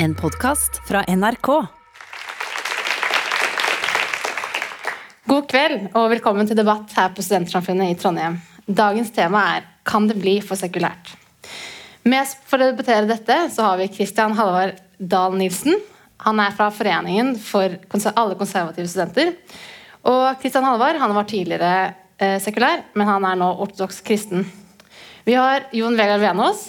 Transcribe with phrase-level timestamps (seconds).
[0.00, 1.48] En podkast fra NRK.
[5.26, 8.36] God kveld og velkommen til debatt her på Studentsamfunnet i Trondheim.
[8.62, 11.10] Dagens tema er Kan det bli for sekulært?
[12.06, 15.82] Med oss for å debattere dette så har vi Kristian Halvard Dahl Nilsen.
[16.28, 17.74] Han er fra Foreningen for
[18.14, 19.34] alle konservative studenter.
[20.06, 21.74] Og Kristian Halvard han var tidligere
[22.22, 24.46] eh, sekulær, men han er nå ortodoks kristen.
[25.26, 26.68] Vi har Jon Vegard Venås.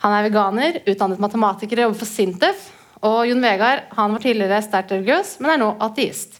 [0.00, 2.68] Han er veganer, utdannet matematiker og jobber for Sintef.
[3.04, 6.38] Og Jon Vegard han var tidligere sterkt religiøs, men er nå ateist.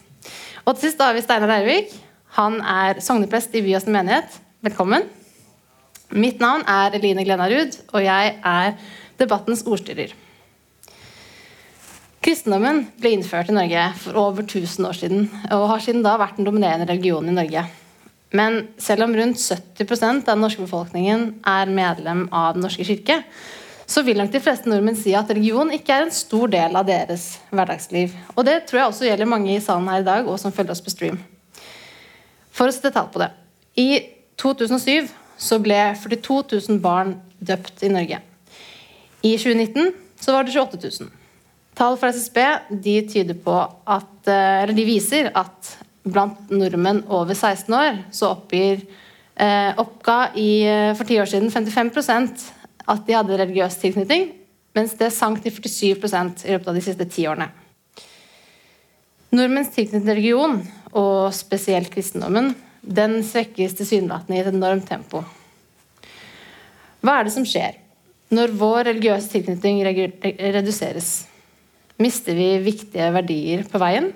[0.65, 1.93] Og til sist har vi Steinar Eirvik.
[2.37, 4.37] Han er sogneprest i Byåsen menighet.
[4.65, 5.07] Velkommen.
[6.11, 8.75] Mitt navn er Eline Glenarud, og jeg er
[9.21, 10.13] debattens ordstyrer.
[12.21, 16.37] Kristendommen ble innført i Norge for over 1000 år siden, og har siden da vært
[16.37, 17.63] den dominerende religionen i Norge.
[18.31, 23.17] Men selv om rundt 70% av den norske befolkningen er medlem av Den norske kirke,
[23.91, 26.87] så vil nok de fleste nordmenn si at religion ikke er en stor del av
[26.87, 28.13] deres hverdagsliv.
[28.37, 30.71] Og det tror jeg også gjelder mange i salen her i dag, og som følger
[30.71, 31.19] oss på stream.
[32.55, 33.31] For å sette tall på det.
[33.75, 33.89] I
[34.39, 35.11] 2007
[35.41, 36.39] så ble 42
[36.69, 38.21] 000 barn døpt i Norge.
[39.27, 41.11] I 2019 så var det 28 000.
[41.77, 42.39] Tall fra SSB
[42.83, 48.81] de på at, eh, de viser at blant nordmenn over 16 år så oppgir,
[49.35, 52.51] eh, oppga i, eh, for ti år siden 55%
[52.87, 54.31] at de hadde religiøs tilknytning,
[54.75, 57.49] mens det sank til 47% i løpet av de siste ti årene.
[59.31, 65.23] Nordmenns tilknytning til religion, og spesielt kristendommen, den svekkes tilsynelatende i et enormt tempo.
[67.01, 67.77] Hva er det som skjer
[68.31, 71.27] når vår religiøse tilknytning reduseres?
[72.01, 74.11] Mister vi viktige verdier på veien?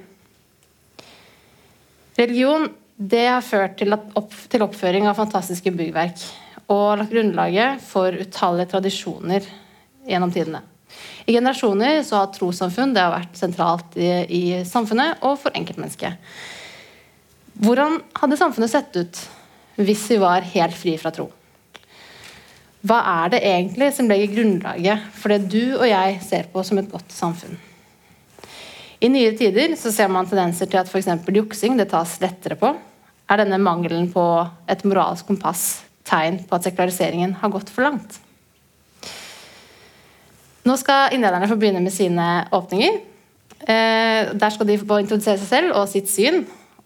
[2.16, 6.22] Religion det har ført til, opp, til oppføring av fantastiske byggverk
[6.72, 9.46] og lagt grunnlaget for utallige tradisjoner
[10.08, 10.64] gjennom tidene.
[11.26, 16.16] I generasjoner så har trossamfunn vært sentralt i, i samfunnet og for enkeltmennesket.
[17.66, 19.22] Hvordan hadde samfunnet sett ut
[19.76, 21.28] hvis vi var helt fri fra tro?
[22.86, 26.80] Hva er det egentlig som legger grunnlaget for det du og jeg ser på som
[26.80, 27.58] et godt samfunn?
[29.04, 31.10] I nye tider så ser man tendenser til at f.eks.
[31.36, 32.72] juksing det tas lettere på.
[33.26, 34.24] Er denne mangelen på
[34.70, 35.66] et moralsk kompass
[36.06, 38.20] tegn på at sekulariseringen har gått for langt.
[40.66, 43.02] Nå skal innlederne få begynne med sine åpninger.
[43.66, 46.44] Eh, der skal de få introdusere seg selv og sitt syn.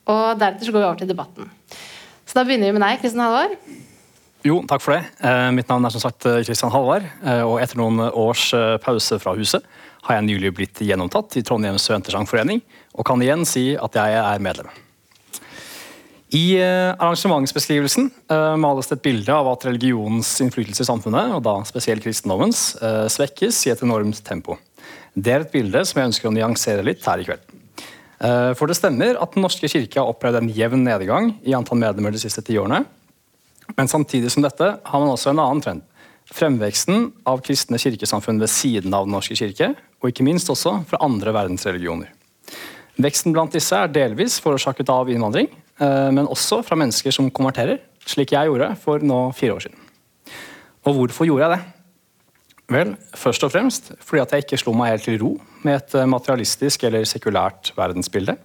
[0.09, 1.51] Og Deretter så går vi over til debatten.
[2.25, 3.55] Så Da begynner vi med deg, Kristian Halvard.
[4.43, 5.03] Jo, takk for det.
[5.19, 7.07] Eh, mitt navn er som sagt Kristian Halvard.
[7.23, 8.49] Eh, og etter noen års
[8.83, 9.63] pause fra huset
[10.05, 12.61] har jeg nylig blitt gjennomtatt i Trondheims Studentersangforening,
[12.95, 14.69] og kan igjen si at jeg er medlem.
[16.29, 21.41] I eh, arrangementsbeskrivelsen uh, males det et bilde av at religionens innflytelse i samfunnet, og
[21.45, 24.59] da spesielt kristendommens, uh, svekkes i et enormt tempo.
[25.17, 27.55] Det er et bilde som jeg ønsker å nyansere litt her i kveld.
[28.19, 32.11] For det stemmer at Den norske kirke har opplevd en jevn nedgang i antall medlemmer
[32.11, 32.81] de siste ti årene.
[33.77, 35.85] Men samtidig som dette har man også en annen trend.
[36.35, 41.01] Fremveksten av kristne kirkesamfunn ved siden av Den norske kirke, og ikke minst også fra
[41.05, 42.11] andre verdensreligioner.
[42.99, 45.47] Veksten blant disse er delvis forårsaket av innvandring,
[45.79, 49.85] Eh, men også fra mennesker som konverterer, slik jeg gjorde for nå fire år siden.
[50.87, 51.75] Og hvorfor gjorde jeg det?
[52.69, 55.31] Vel, først og fremst fordi at jeg ikke slo meg helt til ro
[55.65, 58.35] med et eh, materialistisk eller sekulært verdensbilde.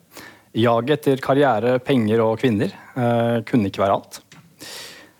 [0.54, 4.22] Jaget etter karriere, penger og kvinner eh, kunne ikke være alt.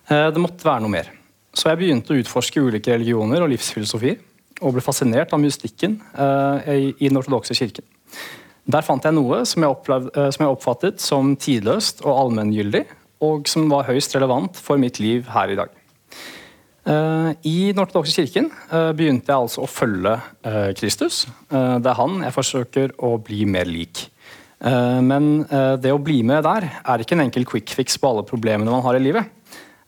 [0.04, 1.06] Det måtte være noe mer.
[1.54, 4.18] Så jeg begynte å utforske ulike religioner og livsfilosofier,
[4.62, 7.86] og ble fascinert av mystikken eh, i, den ortodokse kirken.
[8.64, 12.84] Der fant jeg noe som jeg, opplevde, eh, som jeg oppfattet som tidløst og allmenngyldig,
[13.24, 15.74] og som var høyst relevant for mitt liv her i dag.
[16.84, 20.16] Eh, I Den ortodokse kirken eh, begynte jeg altså å følge
[20.78, 21.24] Kristus.
[21.50, 24.08] Det er han jeg forsøker å bli mer lik.
[24.64, 25.42] Men
[25.82, 28.84] det å bli med der er ikke en enkel quick fix på alle problemene man
[28.86, 29.28] har i livet.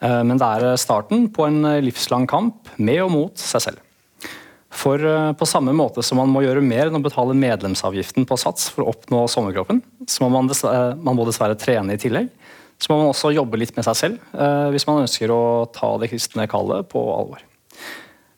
[0.01, 3.81] Men det er starten på en livslang kamp med og mot seg selv.
[4.77, 8.39] For eh, på samme måte som man må gjøre mer enn å betale medlemsavgiften på
[8.41, 12.01] Sats for å oppnå sommerkroppen, så må man, dessverre, eh, man må dessverre trene i
[12.01, 12.29] tillegg.
[12.77, 15.95] Så må man også jobbe litt med seg selv eh, hvis man ønsker å ta
[16.03, 17.47] det kristne kallet på alvor.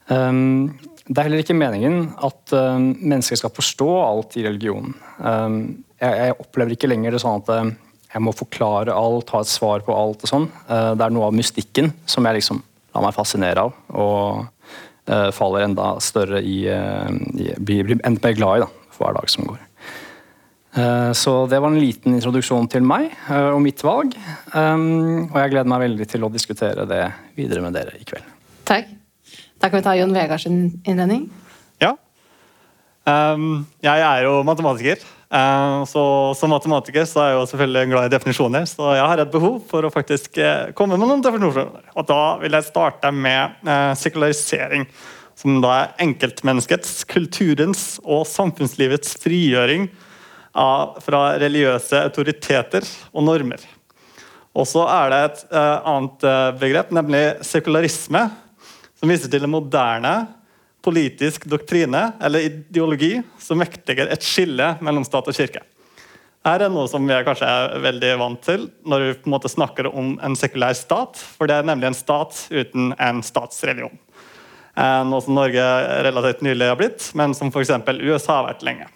[0.08, 0.78] Um,
[1.08, 4.92] det er heller ikke meningen at mennesker skal forstå alt i religionen.
[5.16, 7.72] Jeg, jeg, opplever ikke lenger det sånn at
[8.08, 10.24] jeg må forklare alt, ha et svar på alt.
[10.24, 10.48] og sånn.
[10.68, 12.62] Uh, det er noe av mystikken som jeg liksom
[12.96, 13.74] lar meg fascinere av.
[13.92, 14.46] og
[15.08, 19.06] uh, faller enda større i, uh, i blir, blir, enda mer glad i da, for
[19.06, 19.64] hver dag som går.
[21.16, 24.12] Så det var en liten introduksjon til meg og mitt valg.
[24.52, 27.00] Um, og jeg gleder meg veldig til å diskutere det
[27.34, 28.28] videre med dere i kveld.
[28.68, 28.92] Takk.
[29.58, 31.24] Da kan vi ta Jon Vegards innledning.
[31.82, 31.96] Ja.
[33.08, 35.02] Um, jeg er jo matematiker.
[35.28, 39.20] Uh, så Som matematiker så er jeg jo selvfølgelig glad i definisjoner, så jeg har
[39.20, 41.90] et behov for å faktisk uh, komme med noen definisjoner.
[41.92, 44.86] Og Da vil jeg starte med uh, sekularisering,
[45.36, 49.90] som da er enkeltmenneskets, kulturens og samfunnslivets frigjøring
[50.56, 53.60] av, fra religiøse autoriteter og normer.
[54.58, 55.42] Og så er det et
[55.86, 56.24] annet
[56.58, 58.24] begrep, nemlig sekularisme,
[58.98, 60.14] som viser til det moderne
[60.88, 65.60] politisk doktrine eller ideologi som vektiger et skille mellom stat og kirke.
[66.46, 69.50] Her er noe som vi kanskje er veldig vant til når vi på en måte
[69.52, 71.18] snakker om en sekulær stat.
[71.36, 73.98] For det er nemlig en stat uten en statsreligion.
[74.78, 75.64] Eh, noe som Norge
[76.06, 77.74] relativt nylig har blitt, men som f.eks.
[78.00, 78.86] USA har vært lenge.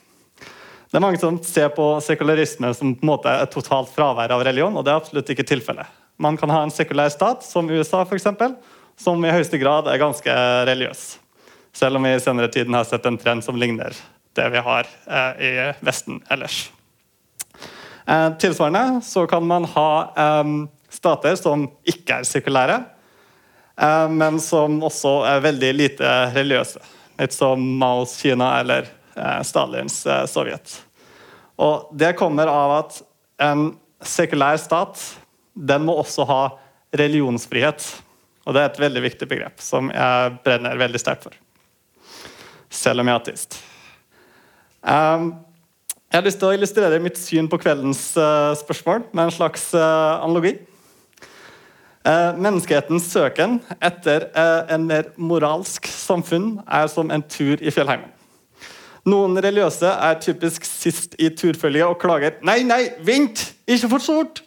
[0.93, 4.45] Det er Mange som ser på sekularisme som på en måte et totalt fravær av
[4.47, 5.89] religion, og det er absolutt ikke tilfellet.
[6.23, 8.55] Man kan ha en sekulær stat, som USA, for eksempel,
[9.01, 10.37] som i høyeste grad er ganske
[10.69, 11.22] religiøs.
[11.73, 13.97] Selv om vi i senere tiden har sett en trend som ligner
[14.33, 16.73] det vi har eh, i Vesten ellers.
[18.07, 20.45] Eh, tilsvarende så kan man ha eh,
[20.89, 22.83] stater som ikke er sirkulære,
[24.13, 26.83] men som også er veldig lite religiøse.
[27.19, 28.85] Litt som Maos Kina eller
[29.49, 29.97] Stalins
[30.29, 30.75] Sovjet.
[31.57, 32.99] Og Det kommer av at
[33.49, 33.71] en
[34.05, 35.01] sekulær stat
[35.57, 36.43] den må også ha
[37.01, 37.89] religionsfrihet.
[38.45, 41.42] Og Det er et veldig viktig begrep som jeg brenner veldig sterkt for
[42.73, 43.59] selv om jeg er ateist.
[44.83, 45.33] Um,
[46.13, 49.69] jeg har lyst til å illustrere mitt syn på kveldens uh, spørsmål med en slags
[49.77, 50.57] uh, analogi.
[52.03, 58.11] Uh, menneskehetens søken etter en mer moralsk samfunn er som en tur i fjellheimen.
[59.09, 63.49] Noen religiøse er typisk sist i turfølget og klager 'Nei, nei, vent!
[63.67, 64.43] Ikke for stort!'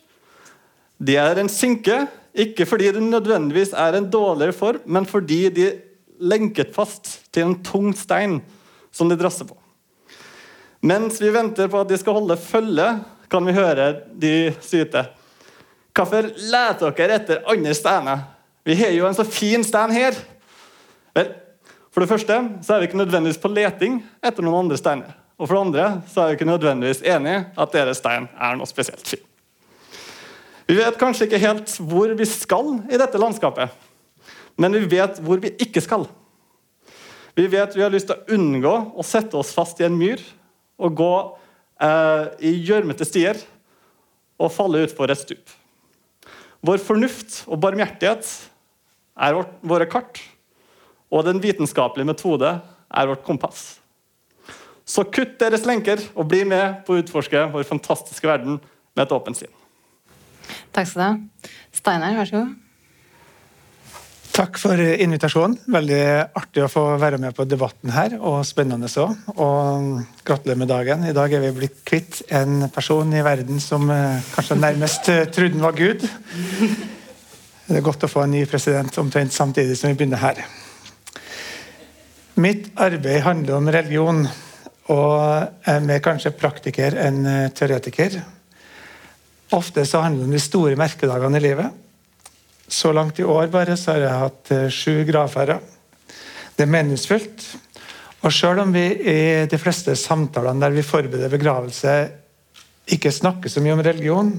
[0.96, 5.72] De er en sinke, ikke fordi de nødvendigvis er en dårligere form, men fordi de
[6.20, 8.40] lenket fast til en tung stein
[8.96, 9.58] som de drasser på.
[10.86, 12.88] Mens vi venter på at de skal holde følge,
[13.30, 15.02] kan vi høre de syte.
[15.96, 18.26] Hvorfor leter dere etter andre steiner?
[18.66, 20.18] Vi har jo en så fin stein her.
[21.16, 21.32] Vel,
[21.94, 25.16] for det første så er vi ikke nødvendigvis på leting etter noen andre steiner.
[25.40, 28.70] Og for det andre så er vi ikke nødvendigvis enig at deres stein er noe
[28.70, 29.24] spesielt fin.
[30.66, 33.74] Vi vet kanskje ikke helt hvor vi skal i dette landskapet.
[34.62, 36.08] Men vi vet hvor vi ikke skal.
[37.36, 40.22] Vi vet vi har lyst til å unngå å sette oss fast i en myr
[40.80, 41.14] og gå
[41.84, 43.40] eh, i gjørmete stier
[44.40, 45.52] og falle utfor et stup.
[46.66, 48.30] Vår fornuft og barmhjertighet
[49.16, 50.20] er vårt, våre kart,
[51.12, 53.78] og den vitenskapelige metode er vårt kompass.
[54.86, 58.60] Så kutt deres lenker og bli med på å utforske vår fantastiske verden
[58.96, 59.52] med et åpent sinn.
[60.76, 61.50] Takk skal du ha.
[61.76, 62.65] Steinar, vær så god.
[64.36, 65.54] Takk for invitasjonen.
[65.72, 66.00] Veldig
[66.36, 69.06] artig å få være med på debatten her, og spennende så.
[69.32, 71.06] Og gratulerer med dagen.
[71.08, 75.22] I dag er vi blitt kvitt en person i verden som eh, kanskje nærmest eh,
[75.32, 76.04] trodde han var Gud.
[76.04, 80.44] Det er godt å få en ny president omtrent samtidig som vi begynner her.
[82.44, 84.22] Mitt arbeid handler om religion,
[84.92, 88.20] og er mer kanskje praktiker enn eh, teoretiker.
[89.56, 91.82] Ofte så handler det om de store merkedagene i livet
[92.68, 95.62] så langt i år bare så har jeg hatt eh, sju gravferder.
[96.56, 97.46] Det er meningsfylt.
[98.26, 101.96] Og selv om vi i de fleste samtalene der vi forbereder begravelse,
[102.90, 104.32] ikke snakker så mye om religion,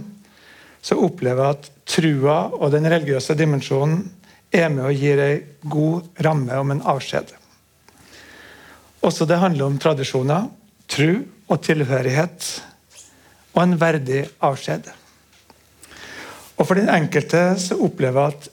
[0.82, 4.04] så opplever jeg at trua og den religiøse dimensjonen
[4.54, 7.32] er med og gir ei god ramme om en avskjed.
[9.06, 10.48] Også det handler om tradisjoner,
[10.90, 12.46] tru og tilhørighet
[13.54, 14.88] og en verdig avskjed.
[16.56, 18.50] Og for den enkelte så opplever jeg at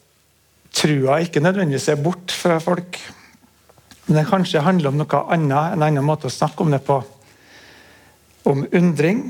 [0.73, 2.99] trua ikke nødvendigvis er bort fra folk.
[4.05, 6.99] Men det kanskje handler om noe annet, en annen måte å snakke om det på.
[8.49, 9.29] Om undring,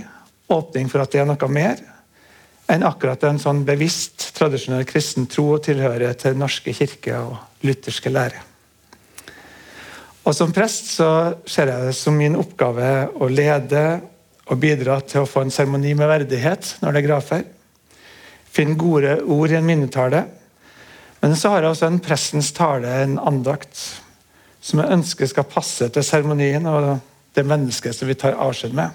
[0.50, 1.84] åpning for at det er noe mer,
[2.72, 7.68] enn akkurat en sånn bevisst tradisjonell kristen tro og tilhørighet til Den norske kirke og
[7.68, 8.42] lutherske lære.
[10.24, 11.10] Og Som prest så
[11.46, 13.84] ser jeg det som min oppgave å lede
[14.48, 17.52] og bidra til å få en seremoni med verdighet når det er gravferd.
[18.54, 20.24] Finne gode ord i en minnetale.
[21.24, 23.80] Men så har jeg også en prestens tale, en andakt,
[24.64, 26.98] som jeg ønsker skal passe til seremonien og
[27.34, 28.92] det mennesket som vi tar avskjed med.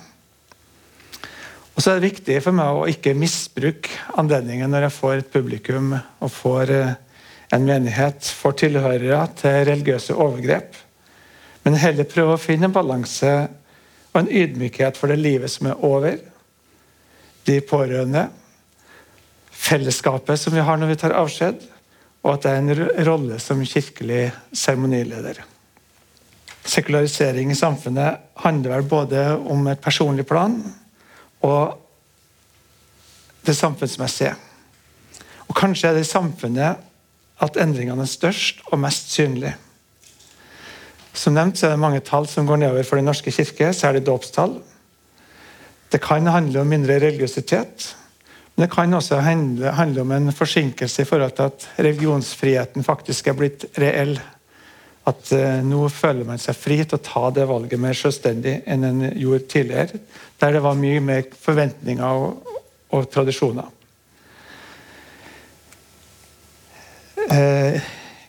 [1.74, 5.30] Og så er det viktig for meg å ikke misbruke anledningen når jeg får et
[5.30, 6.96] publikum og får eh,
[7.54, 10.74] en menighet, får tilhørere til religiøse overgrep,
[11.64, 13.30] men heller prøve å finne en balanse
[14.12, 16.18] og en ydmykhet for det livet som er over,
[17.48, 18.26] de pårørende,
[19.68, 21.60] fellesskapet som vi har når vi tar avskjed,
[22.24, 25.44] og at det er en rolle som kirkelig seremonileder.
[26.68, 30.58] sekularisering i samfunnet handler vel både om et personlig plan
[31.40, 31.78] og
[33.46, 34.34] det samfunnsmessige.
[35.48, 36.76] Og Kanskje er det i samfunnet
[37.40, 39.54] at endringene er størst og mest synlige.
[41.14, 44.04] Som nevnt så er det mange tall som går nedover for Den norske kirke, særlig
[44.06, 44.58] dåpstall.
[45.92, 47.94] Det kan handle om mindre religiøsitet,
[48.58, 53.28] men det kan også handle, handle om en forsinkelse i forhold til at religionsfriheten faktisk
[53.30, 54.16] er blitt reell
[55.06, 58.88] at eh, nå føler man seg fri til å ta det valget mer selvstendig enn
[58.88, 60.02] en gjorde tidligere,
[60.42, 62.52] der det var mye mer forventninger og,
[62.98, 63.70] og tradisjoner.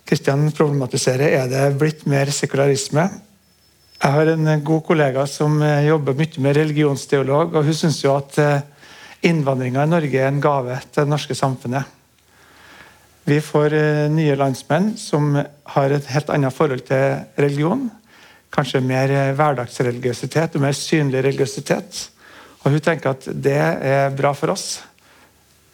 [0.05, 3.09] Kristian uh, problematiserer er det blitt mer sekularisme.
[3.98, 8.13] Jeg har en god kollega som uh, jobber mye med religionsteolog, og hun syns jo
[8.13, 8.38] at
[9.25, 11.95] innvandringa i Norge er en gave til det norske samfunnet.
[13.29, 15.35] Vi får eh, nye landsmenn som
[15.73, 17.89] har et helt annet forhold til religion.
[18.53, 21.99] Kanskje mer eh, hverdagsreligiøsitet og mer synlig religiøsitet.
[22.63, 24.79] Og Hun tenker at det er bra for oss.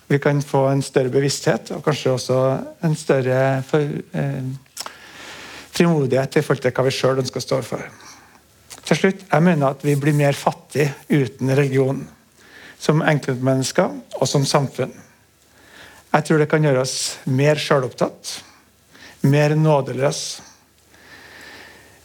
[0.07, 2.41] Vi kan få en større bevissthet og kanskje også
[2.85, 4.49] en større eh,
[5.75, 7.87] frimodighet i forhold til hva vi sjøl ønsker å stå for.
[8.85, 12.03] Til slutt, jeg mener at vi blir mer fattige uten religion.
[12.86, 14.94] Som enkeltmennesker og som samfunn.
[16.13, 18.36] Jeg tror det kan gjøre oss mer sjølopptatt,
[19.25, 20.44] mer nådeløse.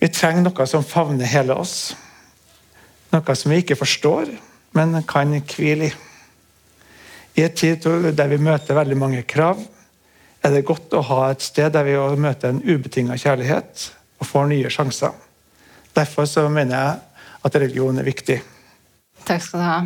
[0.00, 1.92] Vi trenger noe som favner hele oss.
[3.12, 4.32] Noe som vi ikke forstår,
[4.72, 5.92] men kan hvile i.
[7.38, 7.84] I en tid
[8.16, 9.60] der vi møter veldig mange krav,
[10.42, 13.86] er det godt å ha et sted der vi møter en ubetinga kjærlighet
[14.18, 15.14] og får nye sjanser.
[15.94, 18.40] Derfor mener jeg at religion er viktig.
[19.28, 19.80] Takk skal du ha.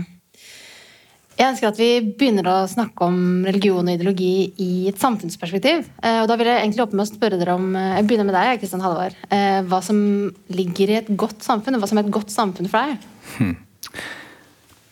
[1.34, 5.88] Jeg ønsker at vi begynner å snakke om religion og ideologi i et samfunnsperspektiv.
[5.98, 8.28] Eh, og da vil jeg egentlig åpne med å spørre dere om eh, Jeg begynner
[8.28, 9.16] med deg, Kristian Halvard.
[9.34, 9.98] Eh, hva som
[10.54, 13.08] ligger i et godt samfunn, og hva som er et godt samfunn for deg?
[13.34, 13.56] Hmm.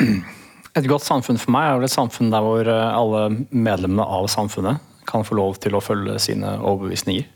[0.72, 4.80] Et godt samfunn for meg er vel et samfunn der hvor alle medlemmene av samfunnet
[5.04, 7.26] kan få lov til å følge sine overbevisninger.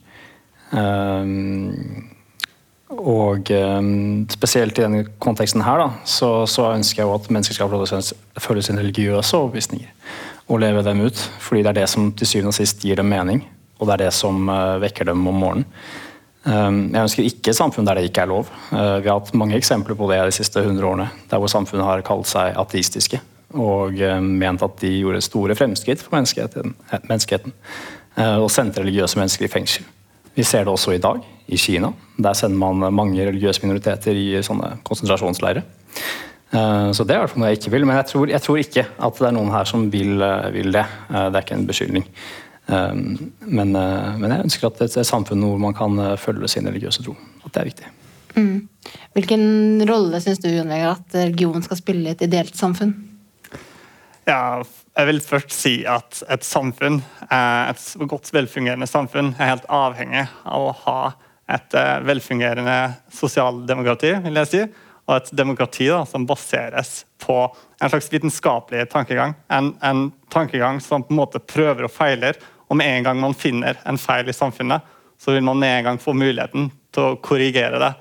[2.87, 7.57] Og um, spesielt i denne konteksten her, da, så, så, ønsker jeg jo at mennesker
[7.57, 9.91] skal følge sine religiøse overbevisninger.
[10.47, 11.19] Og leve dem ut.
[11.43, 13.43] Fordi det er det som til syvende og sist gir dem mening.
[13.81, 15.67] Og det er det som uh, vekker dem om morgenen.
[16.47, 18.53] Um, jeg ønsker ikke et samfunn der det ikke er lov.
[18.71, 21.09] Uh, vi har hatt mange eksempler på det de siste 100 årene.
[21.27, 23.19] Der hvor samfunnet har kalt seg ateistiske.
[23.59, 26.77] Og uh, ment at de gjorde store fremskritt for menneskeheten.
[27.09, 27.59] menneskeheten
[28.17, 29.85] og sendte religiøse mennesker i fengsel.
[30.37, 31.93] Vi ser det også i dag, i Kina.
[32.21, 35.65] Der sender man mange religiøse minoriteter i sånne konsentrasjonsleirer.
[36.55, 37.87] Eh, så det er i hvert fall noe jeg ikke vil.
[37.89, 40.73] Men jeg tror, jeg tror, ikke at det er noen her som vil, eh, vil
[40.77, 40.85] det.
[41.11, 42.11] Eh, det er ikke en beskyldning.
[42.67, 47.05] Men, men, jeg ønsker at det er et samfunn hvor man kan følge sin religiøse
[47.05, 47.13] tro.
[47.47, 47.91] At det er viktig.
[48.35, 48.57] Mm.
[49.15, 52.91] Hvilken rolle syns du Jon Vegard, at religion skal spille i et ideelt samfunn?
[54.27, 54.59] Ja,
[54.99, 56.99] jeg vil først si at et samfunn,
[57.31, 61.01] eh, et godt velfungerende samfunn er helt avhengig av å ha
[61.55, 62.75] et eh, velfungerende
[63.15, 64.63] sosialdemokrati, vil jeg si.
[65.07, 67.37] Og et demokrati da, som baseres på
[67.79, 69.37] en slags vitenskapelig tankegang.
[69.47, 72.41] En, en, tankegang som på en måte prøver og feiler.
[72.67, 74.83] Og med en gang man finner en feil i samfunnet,
[75.23, 77.93] så vil man med en gang få muligheten til å korrigere det.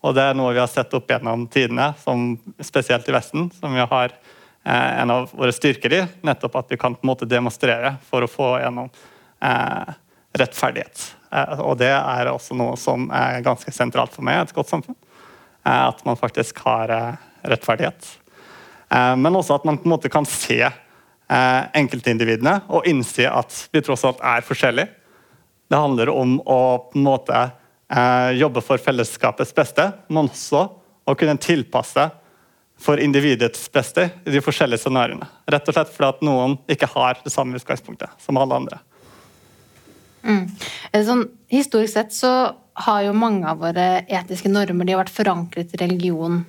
[0.00, 2.30] Og det er noe vi har sett opp gjennom tidene, som,
[2.64, 4.16] spesielt i Vesten, som vi har
[4.64, 6.00] en av våre styrker i.
[6.24, 8.88] Nettopp at vi kan på en måte demonstrere for å få gjennom
[9.44, 9.90] eh,
[10.40, 11.02] rettferdighet.
[11.32, 14.72] Eh, og det er også noe som er ganske sentralt for meg i et godt
[14.72, 14.96] samfunn.
[15.64, 18.18] Eh, at man faktisk har eh, rettferdighet.
[18.90, 20.62] Eh, men også at man på en måte kan se
[21.74, 24.90] enkeltindividene og innse at vi tross alt er forskjellige.
[25.72, 26.58] Det handler om å
[26.90, 27.38] på en måte
[28.36, 30.60] jobbe for fellesskapets beste, men også
[31.08, 32.04] å kunne tilpasse
[32.80, 35.28] for individets beste i de forskjellige scenarioene.
[35.50, 38.80] Rett og slett fordi at noen ikke har det samme utgangspunktet som alle andre.
[40.24, 40.44] Mm.
[41.04, 42.32] Sånn, historisk sett så
[42.84, 46.42] har jo mange av våre etiske normer de har vært forankret i religion.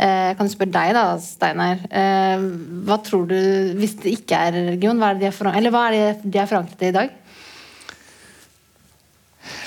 [0.00, 1.80] Eh, kan du spørre deg, da, Steinar.
[1.90, 2.44] Eh,
[2.86, 3.40] hva tror du,
[3.80, 6.40] hvis det ikke er religion, hva er det de er, eller hva er det de
[6.40, 7.16] er forankret i i dag?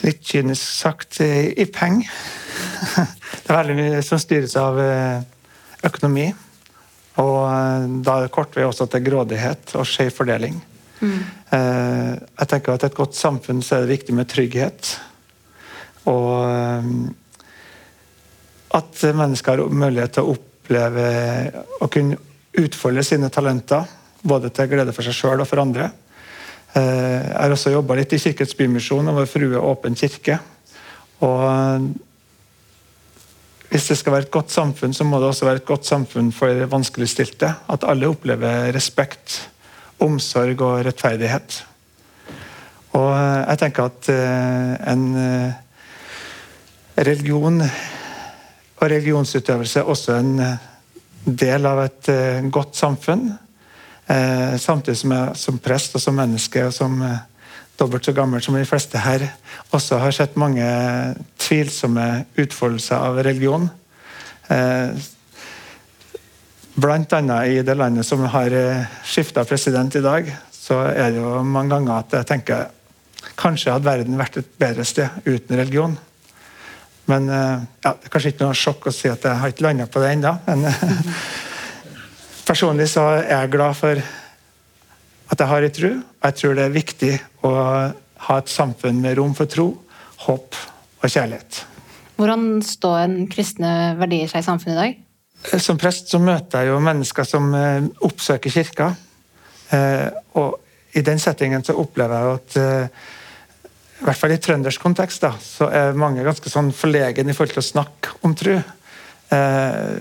[0.04, 2.10] Litt kynisk sagt eh, i penger.
[3.44, 5.24] Det er veldig mye som styres av eh,
[5.88, 6.28] økonomi.
[7.22, 10.58] Og eh, da er det kort vei også til grådighet og skjev fordeling.
[11.04, 11.18] Mm.
[11.54, 14.94] Eh, jeg tenker at et godt samfunn så er det viktig med trygghet.
[16.10, 16.94] Og eh,
[18.74, 21.10] at mennesker har mulighet til å oppleve
[21.84, 22.18] å kunne
[22.58, 23.86] utfolde sine talenter.
[24.24, 25.92] Både til glede for seg sjøl og for andre.
[26.74, 30.40] Jeg har også jobba litt i Kirkets Bymisjon og Vår Frue Åpen kirke.
[31.22, 31.44] Og
[33.74, 36.28] hvis det skal være et godt samfunn, så må det også være et godt samfunn
[36.32, 37.48] for vanskeligstilte.
[37.74, 39.40] At alle opplever respekt,
[39.98, 41.56] omsorg og rettferdighet.
[42.94, 45.56] Og eh, jeg tenker at eh, en eh,
[47.02, 50.38] religion og religionsutøvelse er også en
[51.26, 52.10] del av et
[52.52, 53.30] godt samfunn.
[54.60, 56.98] Samtidig som jeg som prest og som menneske og som
[57.80, 59.26] dobbelt så gammel som de fleste her,
[59.74, 60.66] også har sett mange
[61.42, 63.66] tvilsomme utfoldelser av religion.
[66.74, 68.54] Blant annet i det landet som har
[69.08, 72.72] skifta president i dag, så er det jo mange ganger at jeg tenker
[73.40, 75.96] Kanskje hadde verden vært et bedre sted uten religion.
[77.10, 79.66] Men eh, ja, Det er kanskje ikke noe sjokk å si at jeg har ikke
[79.66, 80.34] landa på det ennå.
[80.48, 80.68] Men
[82.50, 84.04] personlig så er jeg glad for
[85.34, 85.92] at jeg har ei tro.
[86.00, 87.14] Og Jeg tror det er viktig
[87.44, 87.54] å
[88.28, 89.68] ha et samfunn med rom for tro,
[90.28, 90.60] håp
[91.04, 91.64] og kjærlighet.
[92.20, 95.60] Hvordan står en kristne verdier seg i samfunnet i dag?
[95.60, 98.94] Som prest så møter jeg jo mennesker som eh, oppsøker kirka.
[99.76, 100.08] Eh,
[100.40, 100.62] og
[100.96, 102.58] i den settingen så opplever jeg at
[104.04, 107.56] i hvert fall i trøndersk kontekst, da, så er mange ganske sånn forlegen i forhold
[107.56, 108.58] til å snakke om tro.
[109.32, 109.94] Eh,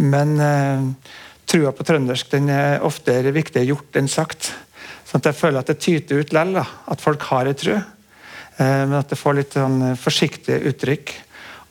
[0.00, 0.86] men eh,
[1.44, 4.54] trua på trøndersk den er ofte viktigere gjort enn sagt.
[5.10, 7.74] Sånn at jeg føler at det tyter ut likevel, at folk har ei tro.
[8.60, 11.14] Eh, men at det får litt sånn forsiktige uttrykk.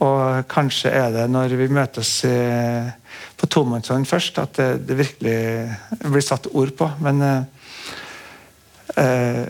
[0.04, 2.92] Og kanskje er det når vi møtes eh,
[3.40, 5.40] på tomannshånd først, at det, virkelig
[6.06, 6.92] blir satt ord på.
[7.06, 7.40] Men eh,
[8.98, 9.48] eh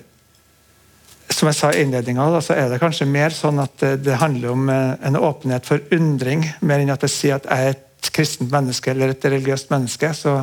[1.29, 4.69] som jeg sa i innledninga, så er det kanskje mer sånn at det handler om
[4.73, 8.49] eh, en åpenhet for undring, mer enn at jeg sier at jeg er et kristent
[8.51, 10.09] menneske eller et religiøst menneske.
[10.17, 10.33] Så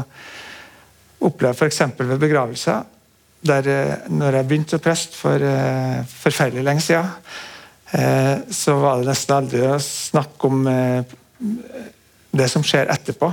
[1.19, 1.83] opplever jeg f.eks.
[1.99, 2.87] ved begravelser,
[3.49, 7.09] der eh, når jeg begynte som prest for uh, forferdelig lenge siden,
[7.95, 10.63] uh, så var det nesten aldri å snakke om
[12.37, 13.29] det som skjer etterpå.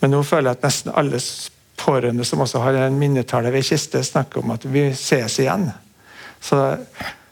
[0.00, 1.20] Men nå føler jeg at nesten alle
[1.76, 5.68] pårørende som også har en minnetale ved kiste, snakker om at vi ses igjen.
[6.42, 6.58] Så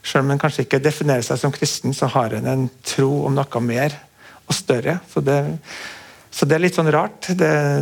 [0.04, 3.34] selv om en kanskje ikke definerer seg som kristen, så har en en tro om
[3.34, 3.96] noe mer
[4.46, 4.98] og større.
[5.12, 5.38] Så det,
[6.34, 7.28] så det er litt sånn rart.
[7.28, 7.36] Det,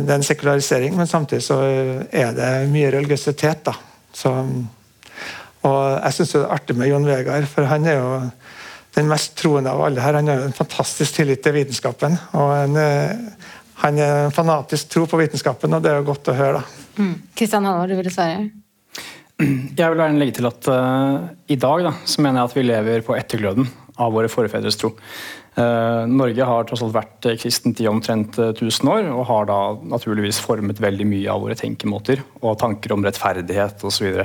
[0.05, 3.63] det, er en sekularisering, men samtidig så er det mye religiøsitet.
[3.65, 3.73] da.
[4.13, 4.29] Så,
[5.65, 8.11] og jeg syns det er artig med Jon Vegard, for han er jo
[8.93, 10.19] den mest troende av alle her.
[10.19, 12.19] Han har en fantastisk tillit til vitenskapen.
[12.37, 12.77] og en,
[13.81, 16.61] Han er en fanatisk tro på vitenskapen, og det er jo godt å høre.
[16.61, 17.07] da.
[17.33, 17.71] Kristian mm.
[17.71, 18.51] Halvor, du ville svare?
[19.41, 22.67] Jeg vil gjerne legge til at uh, i dag da, så mener jeg at vi
[22.69, 23.65] lever på ettergløden
[23.97, 24.93] av våre forfedres tro.
[25.53, 29.57] Uh, Norge har tross alt vært kristent i omtrent 1000 eh, år, og har da
[29.85, 34.23] naturligvis formet veldig mye av våre tenkemåter og tanker om rettferdighet osv.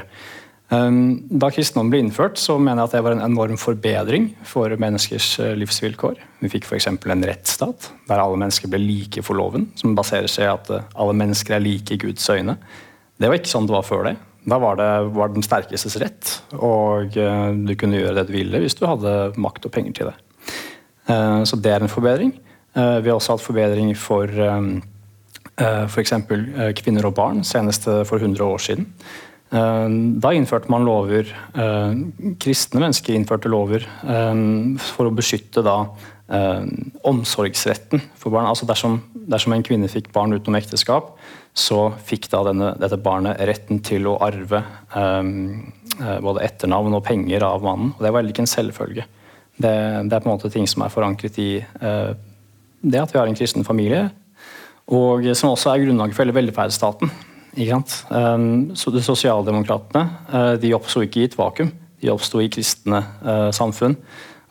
[0.69, 5.31] Da kristendommen ble innført, så mener jeg at det var en enorm forbedring for menneskers
[5.57, 6.19] livsvilkår.
[6.45, 6.91] Vi fikk f.eks.
[6.93, 11.17] en rettsstat der alle mennesker ble like for loven, som baserer seg i at alle
[11.17, 12.59] mennesker er like i Guds øyne.
[13.17, 14.15] Det var ikke sånn det var før det.
[14.49, 18.77] Da var det var den sterkestes rett, og du kunne gjøre det du ville hvis
[18.77, 20.19] du hadde makt og penger til det.
[21.09, 22.35] Uh, så det er en forbedring.
[22.77, 24.77] Uh, vi har også hatt forbedring for um,
[25.59, 26.13] f.eks.
[26.79, 28.85] kvinner og barn, senest for 100 år siden.
[29.51, 31.33] Da innførte man lover
[32.39, 33.87] Kristne mennesker innførte lover
[34.85, 35.81] for å beskytte da
[37.11, 38.47] omsorgsretten for barn.
[38.47, 39.01] Altså dersom,
[39.33, 41.11] dersom en kvinne fikk barn utenom ekteskap,
[41.59, 44.63] så fikk da denne, dette barnet retten til å arve
[44.95, 47.97] både etternavn og penger av mannen.
[47.97, 49.11] og Det var heller ikke en selvfølge.
[49.59, 49.75] Det,
[50.07, 51.51] det, er på en måte ting som er forankret i
[51.83, 52.15] uh,
[52.79, 54.05] det at vi har en kristen familie,
[54.87, 57.11] og som også er grunnlaget for hele velferdsstaten.
[57.59, 63.03] Um, så de Sosialdemokratene uh, de oppsto ikke i et vakuum, de oppsto i kristne
[63.25, 63.97] uh, samfunn.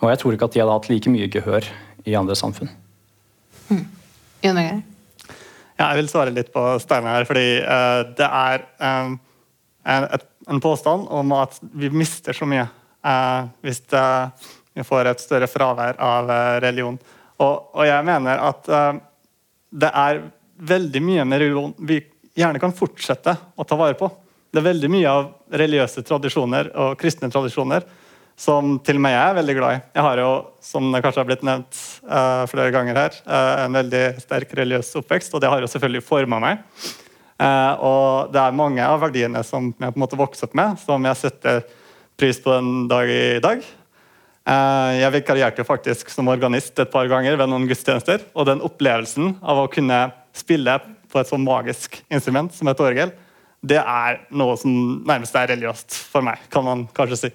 [0.01, 1.69] Og jeg tror ikke at de hadde hatt like mye gehør
[2.05, 2.69] i andre samfunn.
[3.69, 3.85] Mm.
[5.77, 9.17] Ja, jeg vil svare litt på Steinar her, fordi uh, det er um,
[9.85, 14.05] en, et, en, påstand om at vi mister så mye uh, hvis det,
[14.77, 16.97] vi får et større fravær av uh, religion.
[17.37, 18.69] Og, og, jeg mener at
[19.69, 20.23] det er
[20.57, 21.99] veldig mye med religion vi
[22.37, 24.09] gjerne kan fortsette å ta vare på.
[24.49, 25.27] Det er veldig mye av
[25.61, 27.85] religiøse tradisjoner og kristne tradisjoner
[28.37, 29.81] som til og med jeg er veldig glad i.
[29.97, 30.29] Jeg har jo,
[30.61, 34.93] som det kanskje har blitt nevnt uh, flere ganger her, uh, en veldig sterk religiøs
[35.01, 36.61] oppvekst, og det har jo selvfølgelig forma meg.
[37.41, 40.77] Uh, og det er mange av verdiene som jeg på en måte vokste opp med,
[40.83, 41.65] som jeg setter
[42.17, 43.65] pris på den dag i dag.
[44.47, 49.59] Jeg vikarierte faktisk som organist et par ganger ved noen gudstjenester, og den opplevelsen av
[49.59, 50.05] å kunne
[50.37, 50.77] spille
[51.11, 53.11] på et så magisk instrument som et orgel,
[53.65, 54.71] det er noe som
[55.07, 57.31] nærmest er religiøst for meg, kan man kanskje si.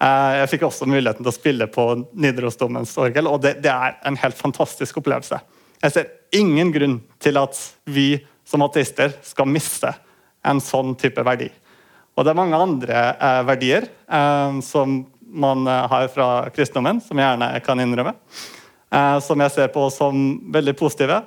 [0.00, 3.98] Eh, jeg fikk også muligheten til å spille på Nidarosdomens orgel, og det, det, er
[4.08, 5.40] en helt fantastisk opplevelse.
[5.80, 7.58] Jeg ser ingen grunn til at
[7.90, 8.14] vi
[8.48, 9.92] som ateister skal miste
[10.46, 11.50] en sånn type verdi.
[12.16, 17.18] Og det er mange andre eh, verdier eh, som man eh, har fra kristendommen, som
[17.18, 18.14] jeg gjerne kan innrømme,
[18.90, 21.22] eh, som jeg ser på som veldig positive.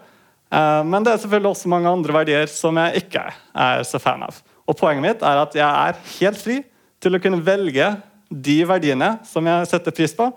[0.52, 4.26] Eh, men det er selvfølgelig også mange andre verdier som jeg ikke er så fan
[4.28, 4.40] av.
[4.68, 6.62] Og Poenget mitt er at jeg er helt fri
[7.04, 7.90] til å kunne velge
[8.30, 10.30] de verdiene som jeg setter pris på,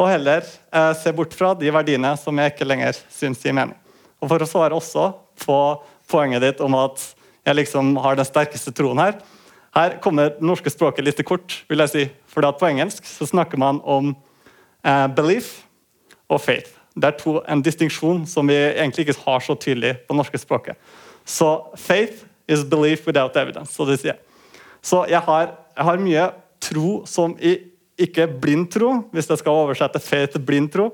[0.00, 0.44] og heller
[0.98, 3.76] se bort fra de verdiene som jeg ikke lenger syns gir mening.
[4.22, 5.08] Og For å svare også
[5.44, 5.56] på
[6.10, 7.02] poenget ditt om at
[7.46, 9.16] jeg liksom har den sterkeste troen her.
[9.72, 11.62] Her kommer det norske språket litt kort.
[11.68, 12.04] vil jeg si.
[12.28, 14.16] For På engelsk så snakker man om
[14.84, 15.64] eh, belief
[16.28, 16.70] og faith.
[16.94, 20.76] Det er to, en distinksjon som vi egentlig ikke har så tydelig på norske språket.
[21.24, 23.72] Så faith is belief without evidence.
[23.72, 24.18] Så, det sier.
[24.82, 26.26] så jeg, har, jeg har mye
[26.60, 27.56] tro som i,
[27.96, 30.90] ikke blind tro, hvis jeg skal oversette faith til blind tro,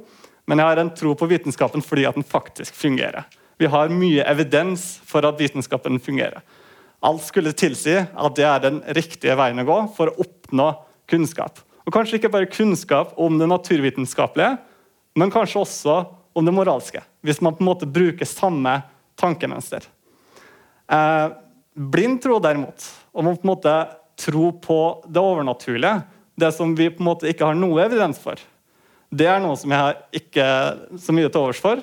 [0.47, 3.27] men jeg har en tro på vitenskapen fordi at den faktisk fungerer.
[3.59, 6.41] Vi har mye evidens for at vitenskapen fungerer.
[7.05, 10.71] Alt skulle tilsi at det er den riktige veien å gå for å oppnå
[11.11, 11.61] kunnskap.
[11.87, 14.59] Og Kanskje ikke bare kunnskap om det naturvitenskapelige,
[15.19, 15.99] men kanskje også
[16.37, 17.01] om det moralske.
[17.25, 18.81] Hvis man på en måte bruker samme
[19.19, 19.87] tankemønster.
[20.93, 21.29] Eh,
[21.75, 23.75] blind tro, derimot, om å på en måte
[24.19, 26.03] tro på det overnaturlige,
[26.39, 28.39] det som vi på en måte ikke har noe evidens for,
[29.09, 30.47] det er noe som jeg har ikke
[31.01, 31.81] så mye til overs for.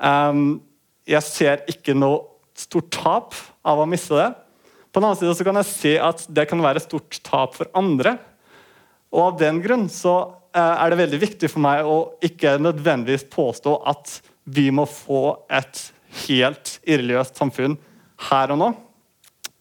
[0.00, 0.62] Um,
[1.06, 2.24] jeg ser ikke noe
[2.56, 4.30] stort tap av å miste det.
[4.92, 7.56] På den annen side så kan jeg se at det kan være et stort tap
[7.58, 8.16] for andre.
[9.12, 10.14] Og Av den grunn så
[10.56, 15.42] uh, er det veldig viktig for meg å ikke nødvendigvis påstå at vi må få
[15.52, 15.82] et
[16.26, 17.74] helt irreligiøst samfunn
[18.30, 18.70] her og nå.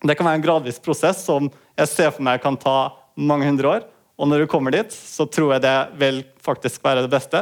[0.05, 3.71] Det kan være en gradvis prosess som jeg ser for meg kan ta mange hundre
[3.71, 3.87] år.
[4.15, 7.41] Og når du kommer dit, så tror jeg det vil faktisk være det beste.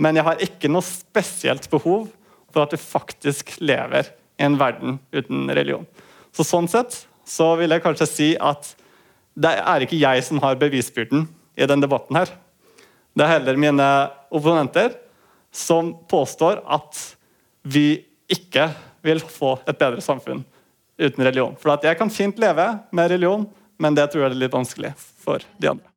[0.00, 2.08] Men jeg har ikke noe spesielt behov
[2.50, 4.10] for at du faktisk lever
[4.42, 5.86] en verden uten religion.
[6.34, 8.72] Så Sånn sett så vil jeg kanskje si at
[9.38, 11.26] det er ikke jeg som har bevisbyrden
[11.56, 12.16] i denne debatten.
[12.16, 12.28] her.
[13.14, 13.88] Det er heller mine
[14.32, 14.96] opponenter
[15.52, 16.98] som påstår at
[17.62, 18.70] vi ikke
[19.04, 20.44] vil få et bedre samfunn
[20.98, 21.56] uten religion.
[21.60, 23.46] For jeg kan fint leve med religion,
[23.78, 25.91] men det tror jeg er litt vanskelig for de andre.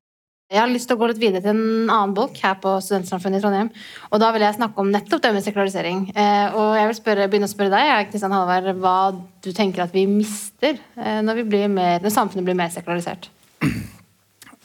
[0.45, 3.39] Jeg har lyst til å gå litt videre til en annen bolk her på Studentsamfunnet
[3.39, 3.69] i Trondheim.
[4.13, 6.03] Og da vil jeg snakke om nettopp det med sekularisering.
[6.13, 8.97] Eh, og jeg vil spørre, begynne å spørre deg, Kristian Halvard, hva
[9.41, 13.25] du tenker at vi mister eh, når, vi mer, når, samfunnet blir mer sekularisert?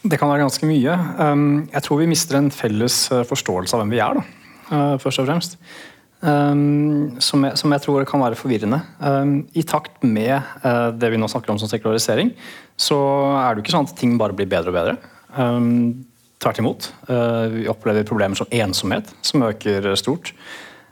[0.04, 0.96] Det kan være ganske mye.
[1.16, 5.22] Um, jeg tror vi mister en felles eh, forståelse av hvem vi er, da, først
[5.22, 5.56] og fremst.
[6.20, 8.82] Um, som, jeg, som, jeg, tror kan være forvirrende.
[9.00, 10.44] Um, I takt med
[11.00, 12.34] det vi nå snakker om som sekularisering,
[12.76, 13.00] så
[13.46, 14.98] er det jo ikke sånn at ting bare blir bedre og bedre.
[15.36, 16.06] Um,
[16.40, 16.90] tvert imot.
[17.10, 20.32] Uh, vi opplever problemer som ensomhet, som øker stort.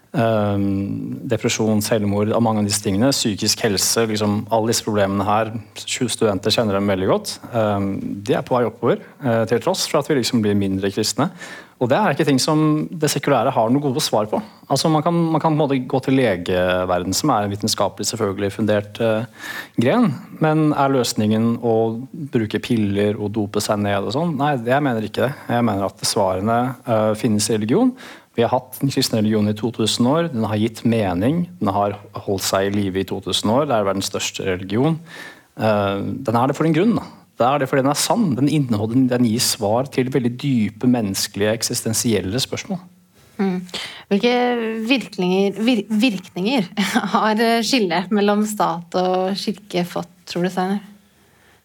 [0.08, 3.10] Um, depresjon, selvmord, av mange av disse tingene.
[3.12, 5.52] Psykisk helse, liksom, alle disse problemene her.
[5.76, 7.32] Studenter kjenner dem veldig godt.
[7.52, 7.90] Um,
[8.24, 11.28] de er på vei oppover, uh, til tross for at vi liksom blir mindre kristne.
[11.78, 14.40] Og det er ikke ting som det sekulære har noe gode svar på.
[14.66, 19.28] Altså Man kan, man kan gå til legeverden, som er en vitenskapelig selvfølgelig fundert uh,
[19.76, 20.08] gren.
[20.40, 21.74] Men er løsningen å
[22.32, 24.34] bruke piller og dope seg ned og sånn?
[24.40, 25.34] Nei, jeg mener ikke det.
[25.52, 27.92] Jeg mener at svarene uh, finnes i religion.
[28.38, 30.28] Vi har hatt den kristne religionen i 2000 år.
[30.30, 31.48] Den har gitt mening.
[31.58, 33.64] Den har holdt seg i live i 2000 år.
[33.66, 35.00] Det er verdens største religion.
[35.58, 35.96] Eh,
[36.28, 37.00] den er det for en grunn.
[37.38, 38.28] Det er det fordi den er sann.
[38.38, 38.46] Den,
[39.10, 42.78] den gir svar til veldig dype menneskelige, eksistensielle spørsmål.
[43.42, 43.58] Mm.
[44.10, 44.36] Hvilke
[44.86, 46.70] virkninger, vir, virkninger
[47.16, 50.78] har skillet mellom stat og kirke fått, tror du, Steiner?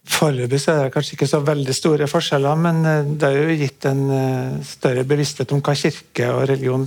[0.04, 3.88] Foreløpig er det kanskje ikke så veldig store forskjeller, men eh, det er jo gitt
[3.88, 6.84] en eh, større bevissthet om hva kirke og religion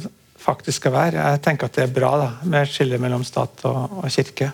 [0.47, 1.25] faktisk skal være.
[1.33, 4.51] Jeg tenker at det er bra da, med et skille mellom stat og, og kirke.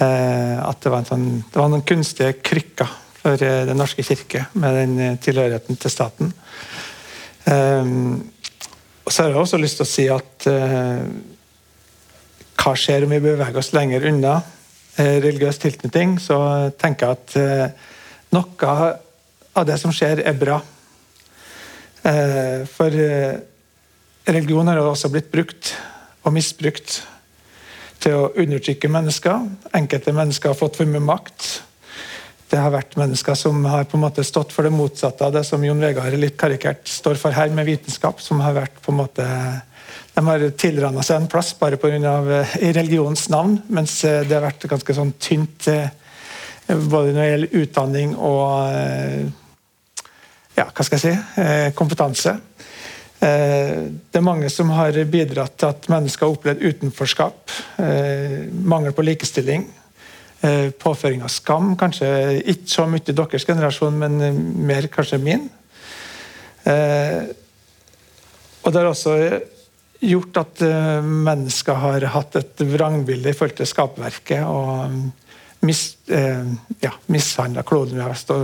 [0.00, 4.46] Eh, at det var, sånn, det var, noen kunstige krykker for eh, Den norske kirke
[4.56, 6.32] med den tilhørigheten til staten.
[7.44, 7.92] Eh,
[9.02, 11.04] og så har jeg også lyst til å si at eh,
[12.62, 14.36] hva skjer om vi beveger oss lenger unna?
[15.00, 16.36] Eh, religiøs tilknytning, så
[16.76, 17.92] tenker jeg at eh,
[18.36, 18.72] noe
[19.56, 20.58] av det som skjer, er bra.
[22.04, 22.92] Eh, for
[24.28, 25.72] religion har også blitt brukt
[26.22, 26.98] og misbrukt
[28.04, 29.48] til å undertrykke mennesker.
[29.80, 31.48] Enkelte mennesker har fått for mye makt.
[32.52, 35.46] Det har vært mennesker som har på en måte stått for det motsatte av det
[35.48, 39.00] som Jon Vegard litt karikert står for her, med vitenskap, som har vært på en
[39.00, 39.24] måte
[40.14, 41.98] de har tilranna seg en plass bare pga.
[42.40, 45.88] Eh, religionens navn, mens eh, det har vært ganske sånn tynt eh,
[46.68, 48.42] både når det gjelder utdanning og
[50.52, 52.36] ja, hva skal jeg si, kompetanse.
[53.18, 57.54] Det er mange som har bidratt til at mennesker har opplevd utenforskap,
[58.72, 59.66] mangel på likestilling,
[60.80, 61.72] påføring av skam.
[61.80, 62.08] Kanskje
[62.54, 64.12] ikke så mye i deres generasjon, men
[64.68, 65.48] mer kanskje min.
[68.62, 69.16] Og det har også
[70.02, 70.62] gjort at
[71.06, 78.02] mennesker har hatt et vrangbilde i forhold til skapverket og mis, ja, mishandla kloden vi,
[78.02, 78.38] har stå,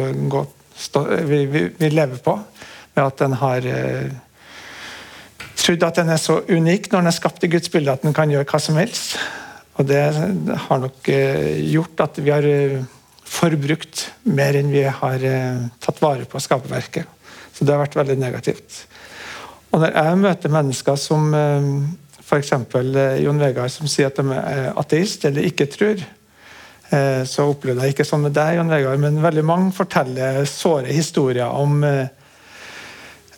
[0.79, 2.37] stå, vi, vi, vi, lever på.
[2.95, 3.67] ved at den har
[5.59, 8.17] trodd at den er så unik når den er skapt i Guds bilde at den
[8.17, 9.19] kan gjøre hva som helst.
[9.79, 10.01] Og det
[10.67, 12.81] har nok eh, gjort at vi har eh,
[13.29, 17.07] forbrukt mer enn vi har eh, tatt vare på skaperverket.
[17.55, 18.81] Så det har vært veldig negativt.
[19.69, 21.33] Og når jeg møter mennesker som
[22.23, 22.53] f.eks.
[23.23, 26.01] Jon Vegard, som sier at de er ateist eller ikke tror,
[27.29, 31.53] så opplevde jeg ikke sånn med deg, Jon Vegard, men veldig mange forteller såre historier
[31.53, 31.83] om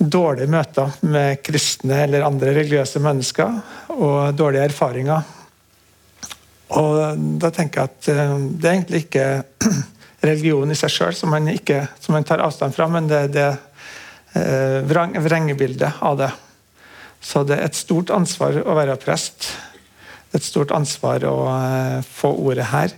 [0.01, 3.59] dårlige møter med kristne eller andre religiøse mennesker
[3.93, 5.27] og dårlige erfaringer.
[6.81, 9.27] Og da tenker jeg at eh, det er egentlig ikke
[10.29, 13.67] religion i seg sjøl som, man tar avstand fra, men det er det eh,
[14.33, 16.31] vrang, vrengebildet av det.
[17.21, 19.51] Så det er et stort ansvar å være prest.
[20.33, 22.95] Et stort ansvar å eh, få ordet her.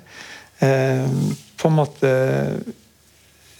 [0.62, 1.08] Eh,
[1.58, 2.12] på en måte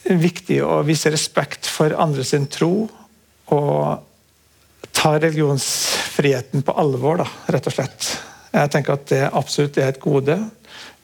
[0.03, 2.89] viktig å vise respekt for andre sin tro
[3.55, 8.09] og ta religionsfriheten på alvor, da, rett og slett.
[8.53, 10.37] Jeg tenker at det absolutt er et gode.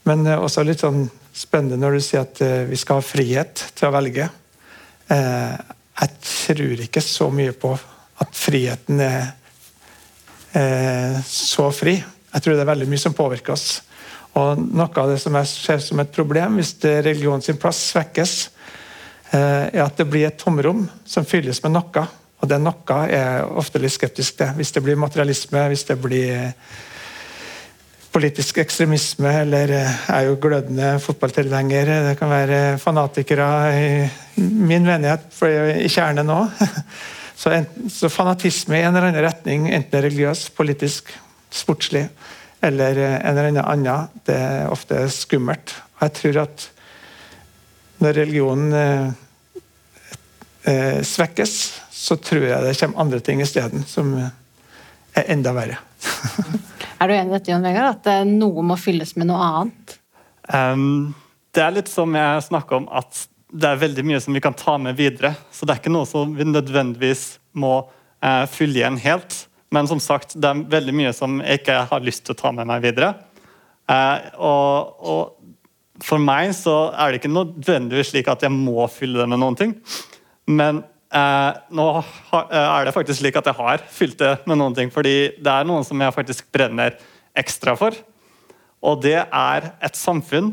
[0.07, 3.07] Men det er også litt sånn spennende når du sier at eh, vi skal ha
[3.07, 4.29] frihet til å velge.
[5.15, 7.73] Eh, jeg tror ikke så mye på
[8.23, 9.25] at friheten er
[10.53, 11.97] eh, så fri.
[11.99, 13.69] Jeg tror det er veldig mye som påvirker oss.
[14.39, 18.37] Og Noe av det som jeg ser som et problem hvis religionen sin plass svekkes,
[19.29, 22.05] er at det blir et tomrom som fylles med noe
[22.39, 24.53] og det noe er jeg ofte litt skeptisk til.
[24.59, 26.53] Hvis det blir materialisme, hvis det blir
[28.19, 31.91] politisk ekstremisme, eller er jo glødende fotballtilhenger.
[32.09, 33.47] Det kan være fanatikere
[33.79, 33.93] i
[34.43, 35.29] min menighet,
[35.85, 36.41] i kjernen nå.
[37.39, 37.53] Så,
[37.95, 41.13] så, fanatisme i en eller annen retning, enten religiøs, politisk,
[41.55, 42.09] sportslig
[42.67, 45.77] eller en eller annen, annen, det er ofte skummelt.
[46.01, 46.65] Jeg tror at
[48.03, 49.07] når religionen eh,
[50.67, 51.55] eh svekkes,
[51.95, 55.79] så tror jeg det kommer andre ting isteden som er enda verre.
[56.99, 59.99] er du enig i dette, Jon Vegard, at eh, noe må fylles med noe annet?
[60.49, 61.15] Um,
[61.55, 64.57] det er litt som jeg snakker om, at det er veldig mye som vi kan
[64.57, 65.33] ta med videre.
[65.53, 69.45] Så det er ikke noe som vi nødvendigvis må uh, fylle igjen helt.
[69.75, 72.53] Men som sagt, det er veldig mye som jeg ikke har lyst til å ta
[72.57, 73.15] med meg videre.
[73.89, 79.21] Uh, og, og for meg så er det ikke nødvendigvis slik at jeg må fylle
[79.23, 79.75] det med noen ting.
[80.49, 84.77] Men Eh, nå eh, er det faktisk slik at jeg har fylt det med noen
[84.77, 86.99] ting, fordi det er noen som jeg faktisk brenner
[87.39, 87.97] ekstra for.
[88.85, 90.53] Og det er et samfunn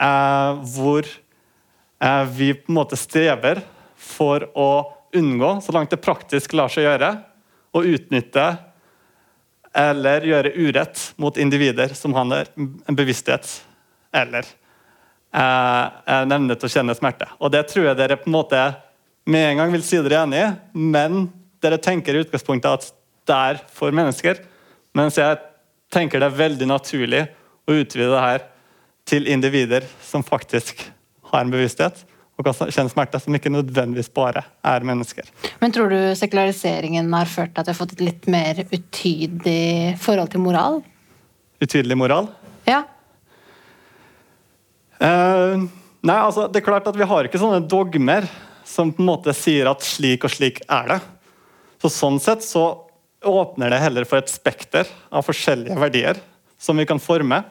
[0.00, 3.62] eh, hvor eh, vi på en måte strever
[4.00, 4.70] for å
[5.16, 7.14] unngå, så langt det praktisk lar seg gjøre,
[7.70, 8.46] å utnytte
[9.80, 13.46] eller gjøre urett mot individer som har en bevissthet
[14.10, 17.28] eller eh, evne til å kjenne smerte.
[17.38, 18.62] Og det tror jeg dere på en måte
[19.30, 21.26] med en gang vil si dere enige, enig, men
[21.62, 22.92] dere tenker i utgangspunktet at
[23.28, 24.40] det er for mennesker.
[24.96, 25.38] Mens jeg
[25.92, 27.26] tenker det er veldig naturlig
[27.68, 28.46] å utvide det her
[29.10, 30.82] til individer som faktisk
[31.30, 32.04] har en bevissthet
[32.40, 35.26] og kan kjenne smerte, som ikke nødvendigvis bare er mennesker.
[35.60, 39.98] Men tror du sekulariseringen har ført til at vi har fått et litt mer utydelig
[40.00, 40.80] forhold til moral?
[41.60, 42.30] Utydelig moral?
[42.64, 42.80] Ja.
[45.00, 45.68] Uh,
[46.00, 48.24] nei, altså, det er klart at vi har ikke sånne dogmer
[48.70, 51.00] som på en måte sier at slik og slik er det.
[51.82, 52.64] Så Sånn sett så
[53.26, 56.20] åpner det heller for et spekter av forskjellige verdier
[56.60, 57.42] som vi kan forme.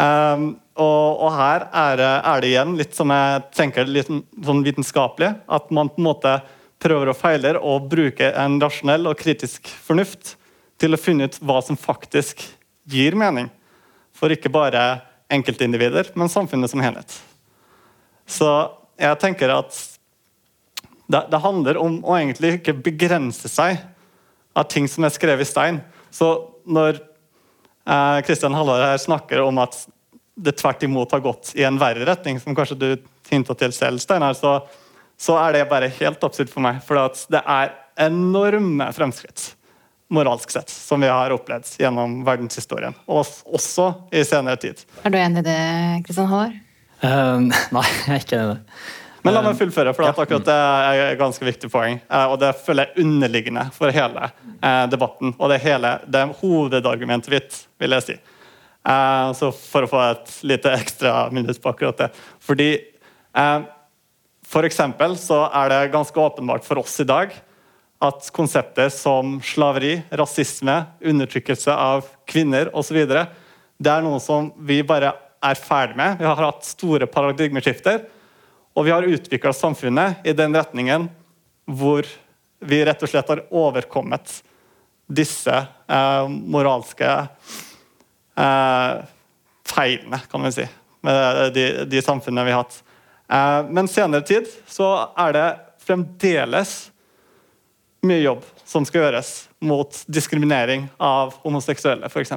[0.00, 4.64] Um, og, og, her er det, er det, igjen litt som jeg tenker litt sånn
[4.64, 5.34] vitenskapelig.
[5.50, 6.34] At man på en måte
[6.80, 10.36] prøver og feiler og bruker en rasjonell og kritisk fornuft
[10.80, 12.46] til å finne ut hva som faktisk
[12.88, 13.50] gir mening.
[14.16, 17.12] For ikke bare enkeltindivider, men samfunnet som helhet.
[18.30, 18.48] Så
[19.00, 19.76] jeg tenker at
[21.10, 23.80] det, det, handler om å egentlig ikke begrense seg
[24.54, 25.80] av ting som er skrevet i stein.
[26.14, 26.28] Så
[26.66, 27.00] når
[28.26, 29.78] Kristian eh, Halvard her snakker om at
[30.40, 32.88] det tvert imot har gått i en verre retning, som kanskje du
[33.30, 34.60] hinta til selv, Steinar, så,
[35.18, 36.80] så, er det bare helt absurd for meg.
[36.86, 36.98] For
[37.30, 39.50] det er enorme fremskritt
[40.10, 42.96] moralsk sett, som vi har opplevd gjennom verdenshistorien.
[43.06, 44.80] Og også i senere tid.
[45.04, 45.60] Er du enig i det,
[46.06, 46.56] Kristian Halvard?
[47.00, 47.46] Uh,
[47.76, 48.80] nei, jeg er ikke enig i det.
[49.24, 51.98] Men la meg fullføre, for akkurat det er et ganske viktig poeng.
[52.00, 55.34] Eh, og det føler jeg underliggende for hele eh, debatten.
[55.36, 58.16] Og det er, hele, det er hovedargumentet mitt, vil jeg si.
[58.88, 62.08] Eh, så for å få et lite ekstra minutt på akkurat det.
[62.40, 63.60] Fordi eh,
[64.50, 67.34] for eksempel så er det ganske åpenbart for oss i dag
[68.00, 73.02] at konsepter som slaveri, rasisme, undertrykkelse av kvinner osv.
[73.04, 75.12] Det er noe som vi bare
[75.44, 76.16] er ferdig med.
[76.20, 78.06] Vi har hatt store paradigmeskifter.
[78.74, 81.08] Og vi har utvikla samfunnet i den retningen
[81.70, 82.06] hvor
[82.60, 84.42] vi rett og slett har overkommet
[85.10, 85.54] disse
[85.90, 87.08] eh, moralske
[88.36, 88.92] eh,
[89.66, 90.66] feilene, kan vi si,
[91.06, 92.78] med de, de samfunnene vi har hatt.
[93.30, 95.48] Eh, men senere tid så er det
[95.82, 96.74] fremdeles
[98.06, 99.32] mye jobb som skal gjøres
[99.66, 102.32] mot diskriminering av homoseksuelle, f.eks.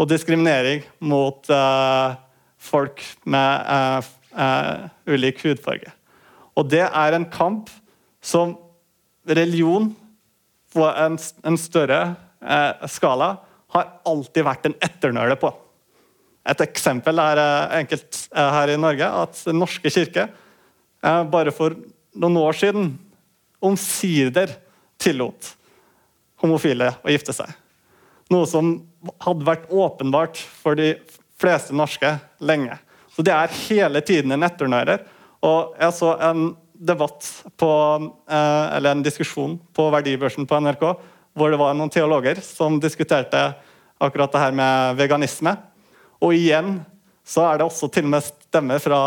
[0.00, 2.18] Og diskriminering mot eh,
[2.60, 5.92] folk med eh, eh, ulik hudfarge.
[6.58, 7.70] Og det er en kamp
[8.22, 8.56] som
[9.28, 9.90] religion
[10.74, 12.00] på en, en større
[12.40, 13.34] eh, skala
[13.74, 15.50] har alltid vært en etternøle på.
[16.50, 21.54] Et eksempel er eh, enkelt eh, her i Norge at Den norske kirke eh, bare
[21.54, 21.76] for
[22.16, 22.94] noen år siden
[23.60, 24.54] omsider
[25.00, 25.54] tillot
[26.40, 27.50] homofile å gifte seg.
[28.32, 28.72] Noe som
[29.20, 30.94] hadde vært åpenbart for de
[31.40, 32.76] fleste norske lenge.
[33.20, 35.02] Så det er hele tiden en etternærer.
[35.44, 37.26] Og jeg så en debatt
[37.60, 37.72] på,
[38.32, 40.86] eh, eller en diskusjon på Verdibørsen på NRK
[41.36, 43.42] hvor det var noen teologer som diskuterte
[44.00, 45.52] akkurat det her med veganisme.
[46.24, 46.78] Og igjen
[47.20, 49.02] så er det også til og med stemmer fra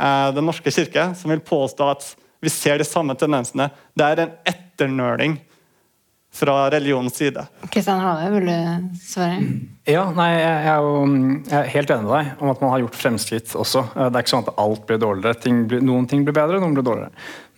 [0.00, 2.08] eh, Den norske kirke som vil påstå at
[2.40, 3.68] vi ser de samme tendensene.
[3.92, 5.36] Det er en etternøling
[6.32, 7.42] fra religionens side.
[7.70, 9.40] Kristian Hale, vil du svare?
[9.88, 10.92] Ja, nei, jeg er jo
[11.48, 13.82] jeg er helt enig med deg om at man har gjort fremskritt også.
[13.96, 15.40] Eh, det er ikke sånn at alt blir dårligere.
[15.42, 17.10] Ting blir, noen ting blir bedre, noen blir dårligere.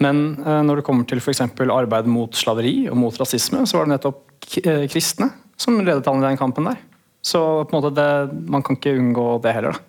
[0.03, 1.45] Men uh, når det kommer til f.eks.
[1.45, 5.29] arbeid mot slaveri og mot rasisme, så var det nettopp eh, kristne
[5.61, 6.81] som ledet an i den kampen der.
[7.23, 8.11] Så på en måte det,
[8.51, 9.77] man kan ikke unngå det heller.
[9.77, 9.89] da.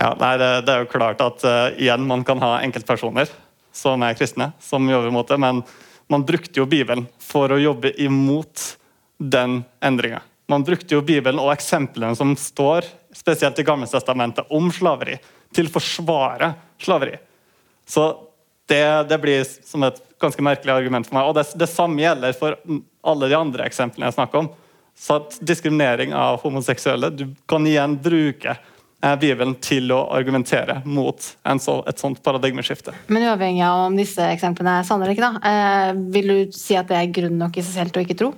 [0.00, 3.30] Ja, nei, det, det, er jo klart at uh, igjen man kan ha enkeltpersoner
[3.74, 5.38] som er kristne, som jobber mot det.
[5.42, 5.62] men
[6.08, 8.76] man brukte jo Bibelen for å jobbe imot
[9.18, 10.22] den endringa.
[10.46, 15.16] Man brukte jo Bibelen og eksemplene som står spesielt i Gammeltestamentet om slaveri,
[15.54, 16.50] til å forsvare
[16.82, 17.16] slaveri.
[17.88, 18.08] Så
[18.68, 21.28] det, det, blir som et ganske merkelig argument for meg.
[21.28, 22.58] Og det, det samme gjelder for
[23.04, 24.50] alle de andre eksemplene jeg snakker om.
[24.98, 28.54] Så at diskriminering av homoseksuelle Du kan igjen bruke
[29.20, 32.94] Bibelen til å argumentere mot så, et sånt paradigmeskifte.
[33.12, 36.76] Men uavhengig av om disse eksemplene er sanne eller ikke, da, eh, vil du si
[36.78, 38.30] at det er grunn nok i seg selv til å ikke tro?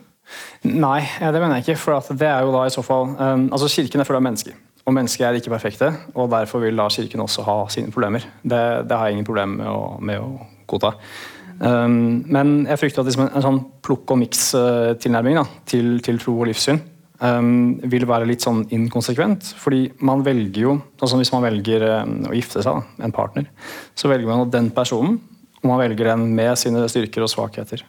[0.66, 1.78] Nei, eh, det mener jeg ikke.
[1.84, 4.58] For det er jo da i så fall um, altså Kirken er full av mennesker.
[4.86, 8.26] Og mennesker er ikke perfekte, og derfor vil da Kirken også ha sine problemer.
[8.42, 10.94] Det, det har jeg ingen problem med å, med å godta.
[11.56, 16.36] Um, men jeg frykter at liksom en, en sånn plukk og miks-tilnærming til, til tro
[16.42, 16.82] og livssyn
[17.20, 19.54] um, vil være litt sånn inkonsekvent.
[19.60, 23.50] fordi man velger jo, som Hvis man velger um, å gifte seg, da, en partner,
[23.94, 25.20] så velger man den personen.
[25.62, 27.84] Og man velger den med sine styrker og svakheter.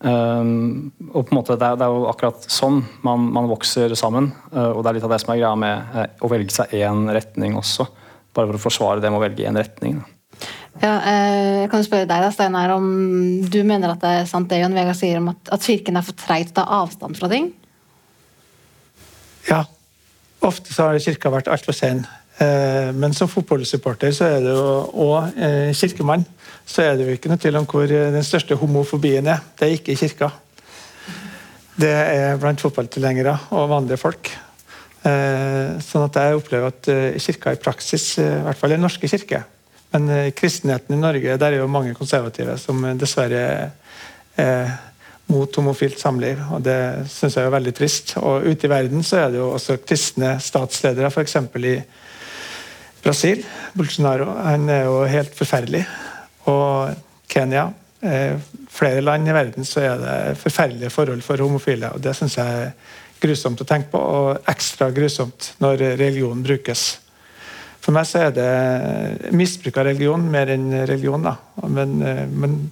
[0.00, 3.94] Um, og på en måte det er, det er, jo akkurat sånn man, man vokser
[3.96, 4.30] sammen.
[4.52, 6.76] Uh, og det er litt av det som er greia med uh, å velge seg
[6.76, 7.88] én retning også.
[8.36, 10.02] Bare for å forsvare det med å velge én retning.
[10.02, 10.12] Da.
[10.82, 12.88] Ja, eh, jeg kan spørre deg da, Steinar, om
[13.48, 16.04] du mener at det er sant det Jon Vegard sier om at, at Kirken er
[16.04, 17.48] for treig til å ta avstand fra ting?
[19.50, 19.64] Ja.
[20.46, 22.04] Ofte så har kirka vært altfor sein.
[22.36, 24.72] Eh, men som fotballsupporter så er det jo,
[25.06, 26.26] og eh, kirkemann
[26.68, 29.40] så er det jo ikke noe tvil om hvor eh, den største homofobien er.
[29.56, 30.28] Det er ikke i kirka.
[31.76, 34.32] Det er blant fotballtilhengere og vanlige folk.
[35.06, 36.88] Sånn at jeg opplever at
[37.22, 39.38] kirka i praksis, i hvert fall den norske kirke
[39.92, 43.44] Men kristenheten i Norge, der er jo mange konservative som dessverre
[44.34, 44.72] er
[45.26, 46.40] mot homofilt samliv.
[46.52, 48.16] og Det syns jeg er veldig trist.
[48.20, 51.36] Og Ute i verden så er det jo også kristne statsledere, f.eks.
[51.56, 51.76] i
[53.02, 53.42] Brasil.
[53.76, 55.84] Bolsonaro han er jo helt forferdelig.
[56.46, 56.94] Og
[57.28, 57.68] Kenya.
[58.00, 58.36] Eh,
[58.70, 61.90] flere land i verden så er det forferdelige forhold for homofile.
[61.92, 62.70] og Det syns jeg er
[63.20, 67.00] grusomt å tenke på, og ekstra grusomt når religion brukes.
[67.80, 71.22] For meg så er det misbruk av religion mer enn religion.
[71.22, 71.36] da.
[71.68, 72.70] Men, eh, men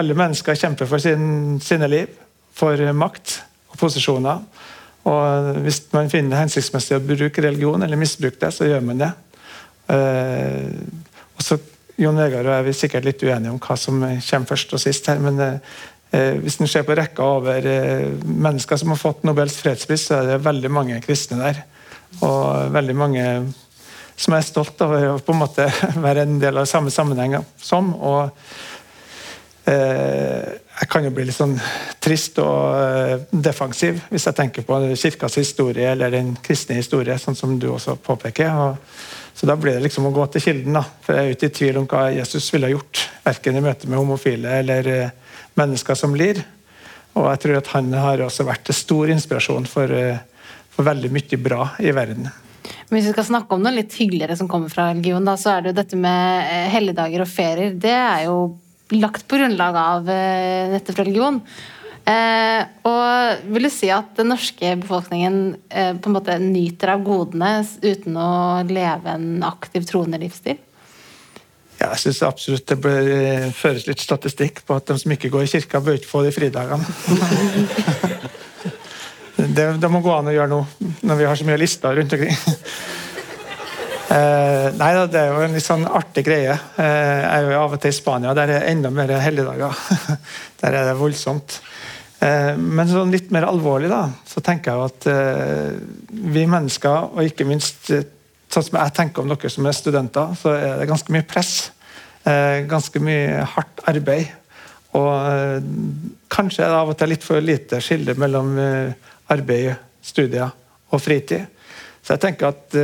[0.00, 2.12] alle mennesker kjemper for sin, sine liv,
[2.56, 3.38] for makt
[3.72, 4.40] og posisjoner.
[5.08, 9.02] Og Hvis man finner det hensiktsmessig å bruke religion, eller misbruke det, så gjør man
[9.02, 9.10] det.
[9.90, 10.70] Uh,
[11.36, 11.58] og så
[12.00, 15.10] Jon Vegard og jeg er sikkert litt uenige om hva som kommer først og sist.
[15.10, 15.58] her, men uh,
[16.44, 20.30] Hvis en ser på rekka over uh, mennesker som har fått Nobels fredspris, så er
[20.30, 21.64] det veldig mange kristne der.
[22.22, 23.26] Og veldig mange
[24.16, 25.66] som er stolt av å på en måte
[26.06, 27.94] være en del av samme sammenheng som.
[27.96, 28.30] og
[29.64, 31.54] jeg kan jo bli litt sånn
[32.02, 37.38] trist og eh, defensiv hvis jeg tenker på kirkas historie eller den kristne historie, sånn
[37.38, 38.74] som du også påpeker.
[39.34, 40.72] Så Da blir det liksom å gå til kilden.
[40.72, 43.08] da, for Jeg er ikke i tvil om hva Jesus ville ha gjort.
[43.24, 45.10] Verken i møte med homofile eller eh,
[45.54, 46.42] mennesker som lir.
[47.14, 50.18] Og jeg tror at han har også vært til stor inspirasjon for, eh,
[50.70, 52.30] for veldig mye bra i verden.
[52.88, 55.56] Men hvis vi skal snakke om noe litt hyggeligere som kommer fra religion, da, så
[55.56, 57.72] er det jo dette med eh, helligdager og ferier.
[57.74, 58.36] Det er jo
[58.94, 61.40] lagt på grunnlag av eh, nettopp religion.
[62.02, 65.36] Eh, og vil du si at den norske befolkningen
[65.70, 68.32] eh, på en måte nyter av godene uten å
[68.66, 70.58] leve en aktiv troende livsstil?
[71.78, 75.30] Ja, jeg syns absolutt det bør eh, føres litt statistikk på at de som ikke
[75.30, 76.82] går i kirka, bør ikke få de fridagene.
[79.56, 82.18] det, det, må gå an å gjøre noe når vi har så mye lister rundt
[82.18, 82.34] omkring.
[84.12, 86.54] Eh, nei da, det er jo en litt sånn artig greie.
[86.80, 89.78] Eh, jeg er jo av og til i Spania, der er det enda mer helligdager.
[90.62, 91.58] der er det voldsomt.
[92.22, 95.08] Eh, men sånn litt mer alvorlig, da, så tenker jeg at
[96.12, 100.54] vi mennesker, og ikke minst sånn som jeg tenker om dere som er studenter, så
[100.54, 101.56] er det ganske mye press.
[102.22, 104.28] Ganske mye hardt arbeid.
[104.94, 105.64] Og
[106.30, 108.52] kanskje er det av og til litt for lite skille mellom
[109.32, 109.72] arbeid,
[110.04, 110.52] studier
[110.92, 111.48] og fritid.
[112.04, 112.76] Så jeg tenker at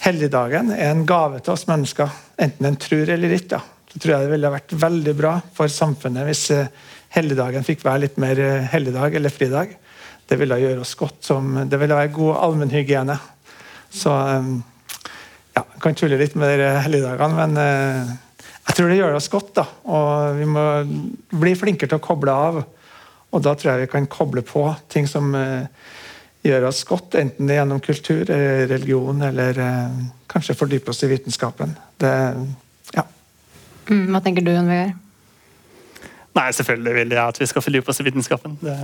[0.00, 2.08] helligdagen er en gave til oss mennesker,
[2.40, 3.60] enten en tror eller ikke.
[3.90, 6.70] Så tror jeg det ville vært veldig bra for samfunnet hvis eh,
[7.16, 9.74] helligdagen fikk være litt mer eh, helligdag eller fridag.
[10.30, 13.16] Det ville gjøre oss godt som, det ville være god allmennhygiene.
[13.90, 14.52] Så um,
[15.56, 18.18] ja, jeg kan tulle litt med de helligdagene, men
[18.68, 19.50] jeg tror det gjør oss godt.
[19.58, 20.66] da, og Vi må
[21.34, 22.60] bli flinkere til å koble av.
[23.34, 24.62] Og da tror jeg vi kan koble på
[24.94, 25.34] ting som
[26.40, 30.92] uh, gjør oss godt, enten det er gjennom kultur, eller religion eller uh, kanskje fordype
[30.92, 31.76] oss i vitenskapen.
[32.00, 32.12] Det,
[32.96, 33.06] ja.
[33.90, 34.98] Mm, hva tenker du, Jon Vegard?
[36.30, 38.54] Nei, selvfølgelig vil jeg at vi skal fordype oss i vitenskapen.
[38.62, 38.74] Det,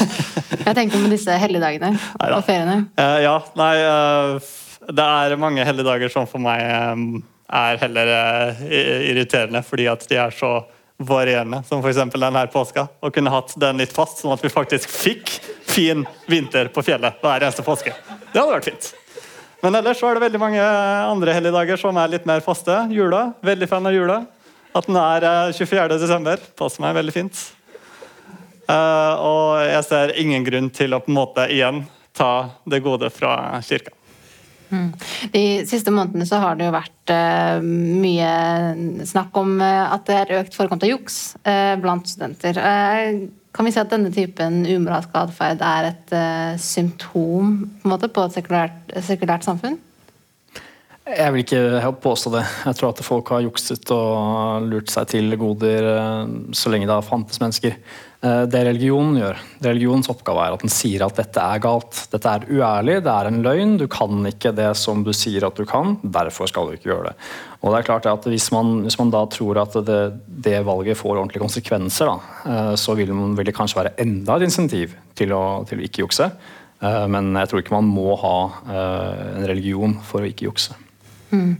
[0.66, 1.94] jeg tenker på disse helligdagene
[2.28, 2.82] og feriene.
[3.00, 4.50] Uh, ja, nei uh,
[4.92, 6.60] Det er mange helligdager som for meg
[6.92, 10.58] um, er heller uh, irriterende, fordi at de er så
[11.06, 12.00] varierende, som f.eks.
[12.14, 12.86] denne påska.
[13.00, 15.30] Og kunne hatt den litt fast, sånn at vi faktisk fikk
[15.68, 17.94] fin vinter på fjellet hver eneste påske.
[18.32, 18.92] Det hadde vært fint.
[19.62, 22.80] Men ellers så er det veldig mange andre helligdager som er litt mer faste.
[22.90, 23.28] Jula.
[23.46, 24.22] Veldig fan av jula.
[24.74, 25.86] At den er 24.
[26.02, 26.42] desember.
[26.58, 27.42] Passer meg veldig fint.
[28.66, 31.84] Uh, og jeg ser ingen grunn til å på en måte igjen
[32.16, 32.32] ta
[32.68, 33.94] det gode fra kirka.
[34.72, 34.88] Mm.
[35.34, 40.18] De siste månedene så har det jo vært uh, mye snakk om uh, at det
[40.18, 41.20] er økt forekomst av juks
[41.82, 42.58] blant studenter.
[43.52, 46.12] kan vi si at denne typen umoralsk atferd er et
[46.62, 48.38] symptom på, måte, på et
[49.04, 49.76] sekulært samfunn?
[51.02, 52.44] Jeg vil ikke påstå det.
[52.68, 55.88] Jeg tror at folk har jukset og lurt seg til goder
[56.54, 57.74] så lenge det har fantes mennesker.
[58.22, 62.04] Det religionen gjør, det religionens oppgave er at den sier at dette er galt.
[62.12, 63.72] Dette er uærlig, det er en løgn.
[63.80, 65.96] Du kan ikke det som du sier at du kan.
[66.06, 67.16] Derfor skal du ikke gjøre det.
[67.64, 69.98] Og det er klart at Hvis man, hvis man da tror at det,
[70.46, 74.46] det, valget får ordentlige konsekvenser, da, så vil, man, vil, det kanskje være enda et
[74.46, 76.30] insentiv til å, til å ikke jukse.
[76.78, 78.36] Men jeg tror ikke man må ha
[79.34, 80.78] en religion for å ikke jukse.
[81.32, 81.52] Mm.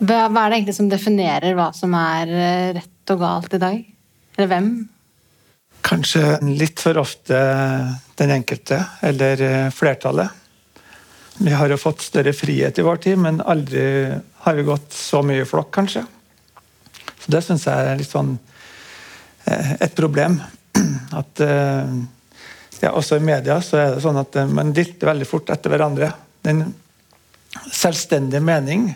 [0.00, 2.32] Hva, hva, er det egentlig som definerer hva som er
[2.80, 3.82] rett og galt i dag?
[4.34, 4.70] Eller hvem?
[5.84, 7.38] Kanskje litt for ofte
[8.18, 9.44] den enkelte, eller
[9.74, 10.40] flertallet.
[11.44, 13.84] Vi har jo fått større frihet i vår tid, men aldri
[14.46, 16.04] har vi gått så mye i flokk, kanskje.
[17.24, 18.36] Så Det syns jeg er litt sånn
[19.44, 20.38] et problem.
[21.20, 21.42] At
[22.80, 26.10] ja, Også i media så er det sånn at man dilter veldig fort etter hverandre.
[26.44, 26.66] Den
[27.72, 28.88] selvstendige mening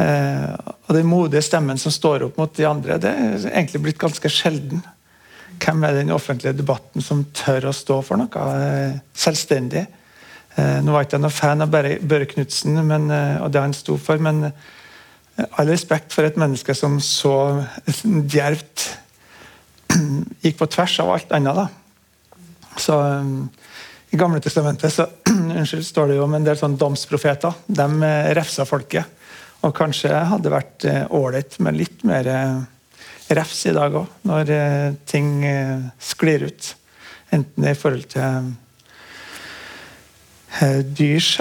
[0.00, 0.50] eh,
[0.86, 4.30] og den modige stemmen som står opp mot de andre, det er egentlig blitt ganske
[4.32, 4.82] sjelden.
[5.62, 9.84] Hvem er den offentlige debatten som tør å stå for noe eh, selvstendig?
[10.54, 14.22] Eh, nå var ikke jeg noen fan av Børre Knutsen og det han sto for,
[14.22, 14.50] men
[15.58, 17.64] all respekt for et menneske som så
[18.34, 18.90] djervt
[20.44, 21.64] gikk på tvers av alt annet.
[21.64, 21.66] da.
[22.78, 22.98] Så
[24.14, 25.08] i Gamle testamentet så,
[25.58, 27.56] unnskyld, står det jo om en del sånn domsprofeter.
[27.66, 29.22] De eh, refsa folket.
[29.66, 30.84] Og kanskje hadde vært
[31.16, 32.60] ålreit med litt mer eh,
[33.34, 35.42] refs i dag òg, når eh, ting
[35.98, 36.68] sklir ut.
[37.34, 38.52] Enten i forhold til
[40.94, 41.32] dyrs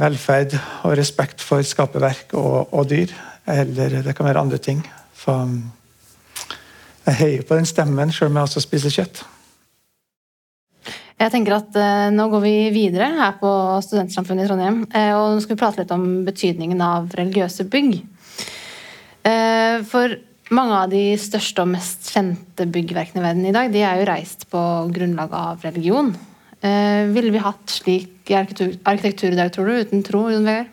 [0.00, 3.12] velferd og respekt for skaperverk og, og, dyr.
[3.46, 4.80] Eller det kan være andre ting.
[5.14, 5.36] Så
[7.06, 9.22] jeg heier på den stemmen, sjøl om jeg også spiser kjøtt.
[11.20, 13.52] Jeg tenker at eh, Nå går vi videre her på
[13.84, 14.82] Studentsamfunnet i Trondheim.
[14.90, 17.94] eh, og Nå skal vi prate litt om betydningen av religiøse bygg.
[19.28, 20.16] Eh, for
[20.52, 24.08] mange av de største og mest kjente byggverkene i verden i dag de er jo
[24.10, 24.60] reist på
[24.92, 26.12] grunnlag av religion.
[26.62, 30.28] Eh, ville vi hatt slik arkitektur, i dag, tror du, uten tro?
[30.30, 30.70] Jon Vegard?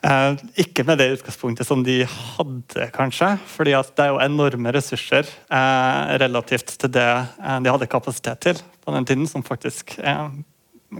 [0.00, 0.34] Eh,
[0.64, 3.34] ikke med det utgangspunktet som de hadde, kanskje.
[3.46, 8.62] fordi det er jo enorme ressurser eh, relativt til det eh, de hadde kapasitet til
[8.80, 9.98] på den tiden, som faktisk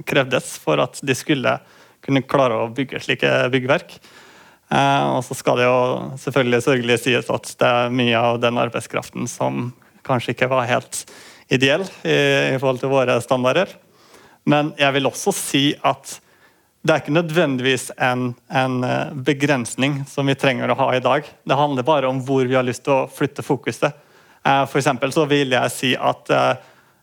[0.06, 1.56] krevdes for at de skulle
[2.04, 3.96] kunne klare å bygge slike byggverk.
[4.70, 5.78] Og så skal det jo
[6.20, 9.72] selvfølgelig sørgelig sies at det er mye av den arbeidskraften som
[10.06, 11.00] kanskje ikke var helt
[11.50, 12.14] ideell i,
[12.54, 13.72] i forhold til våre standarder.
[14.46, 16.20] Men jeg vil også si at
[16.80, 21.26] det er ikke nødvendigvis en, en, eh, begrensning som vi trenger å ha i dag.
[21.44, 23.98] Det handler bare om hvor vi har lyst til å flytte fokuset.
[24.46, 26.54] Eh, for så vil jeg si at uh,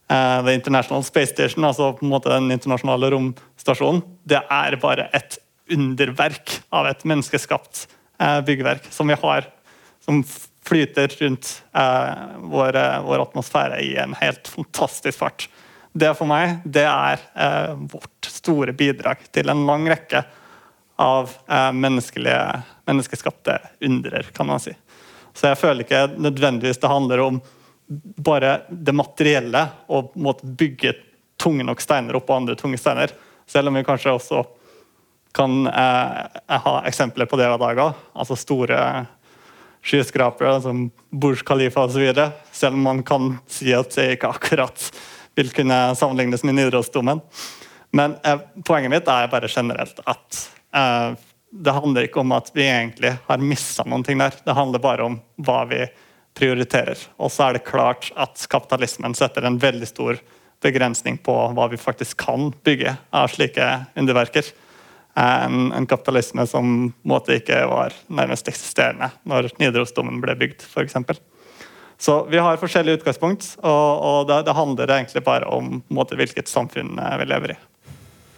[0.09, 5.37] The International Space Station, altså på en måte den internasjonale romstasjonen, det er bare et
[5.69, 7.85] underverk av et menneskeskapt
[8.47, 9.45] byggverk som vi har,
[10.01, 10.23] som
[10.65, 11.49] flyter rundt
[12.49, 15.49] vår, vår atmosfære i en helt fantastisk fart
[15.97, 18.16] det for meg det er eh, vårt
[18.47, 20.23] store bidrag til en lang rekke
[20.97, 24.73] av eh, menneskeskapte underer, kan man si.
[25.37, 27.41] Så jeg føler ikke nødvendigvis det handler om
[28.17, 30.95] bare det materielle og måtte bygge
[31.39, 33.13] tunge nok steiner oppå andre tunge steiner.
[33.47, 34.41] Selv om vi kanskje også
[35.37, 38.01] kan eh, ha eksempler på det hver dag òg.
[38.17, 38.79] Altså store
[39.85, 42.09] skyskrapere som Burj Khalifa osv.
[42.51, 44.89] Selv om man kan si at det ikke akkurat
[45.37, 47.21] vil kunne sammenlignes med Nidarosdomen.
[47.97, 50.41] Men eh, poenget mitt er bare generelt at
[50.75, 51.15] eh,
[51.51, 54.35] det handler ikke om at vi egentlig har mista noen ting der.
[54.45, 55.85] Det handler bare om hva vi
[56.37, 56.99] prioriterer.
[57.17, 60.19] Og så er det klart at kapitalismen setter en veldig stor
[60.61, 63.67] begrensning på hva vi faktisk kan bygge av slike
[63.97, 64.51] underverker.
[65.17, 70.99] En, en kapitalisme som måte ikke var nærmest eksisterende når Nidarosdomen ble bygd, f.eks.
[71.97, 76.49] Så vi har forskjellige utgangspunkt, og, og det, det, handler egentlig bare om måte, hvilket
[76.51, 77.57] samfunn eh, vi lever i.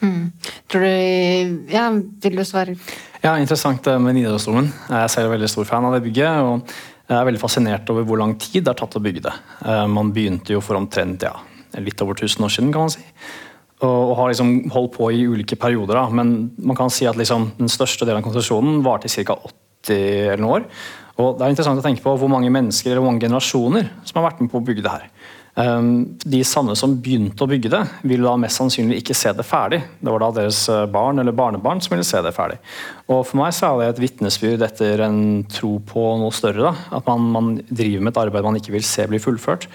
[0.02, 0.32] Mm.
[0.72, 2.78] Tror du Ja, vil du svare?
[3.24, 4.72] Ja, Interessant med Nidarosdomen.
[4.88, 6.40] Jeg er selv veldig stor fan av det bygget.
[6.40, 6.62] og
[7.10, 9.32] jeg er veldig fascinert over hvor lang tid det har tatt å bygge det.
[9.66, 11.34] Eh, man begynte jo for omtrent ja,
[11.82, 13.02] litt over 1000 år siden, kan man si.
[13.80, 15.98] Og, har liksom holdt på i ulike perioder.
[15.98, 16.04] Da.
[16.14, 19.40] Men man kan si at liksom, den største delen av konsesjonen varte i ca.
[19.42, 20.68] 80 eller noen år.
[21.20, 24.20] Og Det er interessant å tenke på hvor mange mennesker eller hvor mange generasjoner som
[24.20, 25.10] har vært med på å bygge det her.
[25.60, 29.46] Ehm, de samme som begynte å bygge det, vil da mest sannsynlig ikke se det
[29.48, 29.82] ferdig.
[30.00, 32.60] Det var da deres eh, barn eller barnebarn som ville se det ferdig.
[33.10, 36.70] Og For meg så er det et vitnesbyrd etter en tro på noe større.
[36.70, 37.00] Da.
[37.00, 39.68] At man, man driver med et arbeid man ikke vil se bli fullført.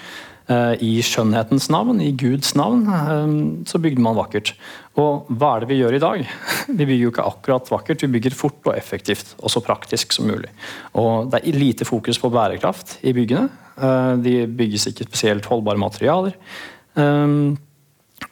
[0.45, 3.37] Eh, I skjønnhetens navn, i Guds navn, eh,
[3.69, 4.55] så bygde man vakkert.
[5.01, 6.25] Og hva er det vi gjør i dag?
[6.69, 10.29] Vi bygger jo ikke akkurat vakkert, vi bygger fort og effektivt og så praktisk som
[10.31, 10.49] mulig.
[10.97, 13.51] Og Det er lite fokus på bærekraft i byggene.
[13.75, 16.37] Eh, de bygges ikke spesielt holdbare materialer.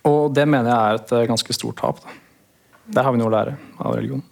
[0.07, 2.05] Og det mener jeg er et ganske stort tap.
[2.87, 4.23] Der har vi noe å lære av religion.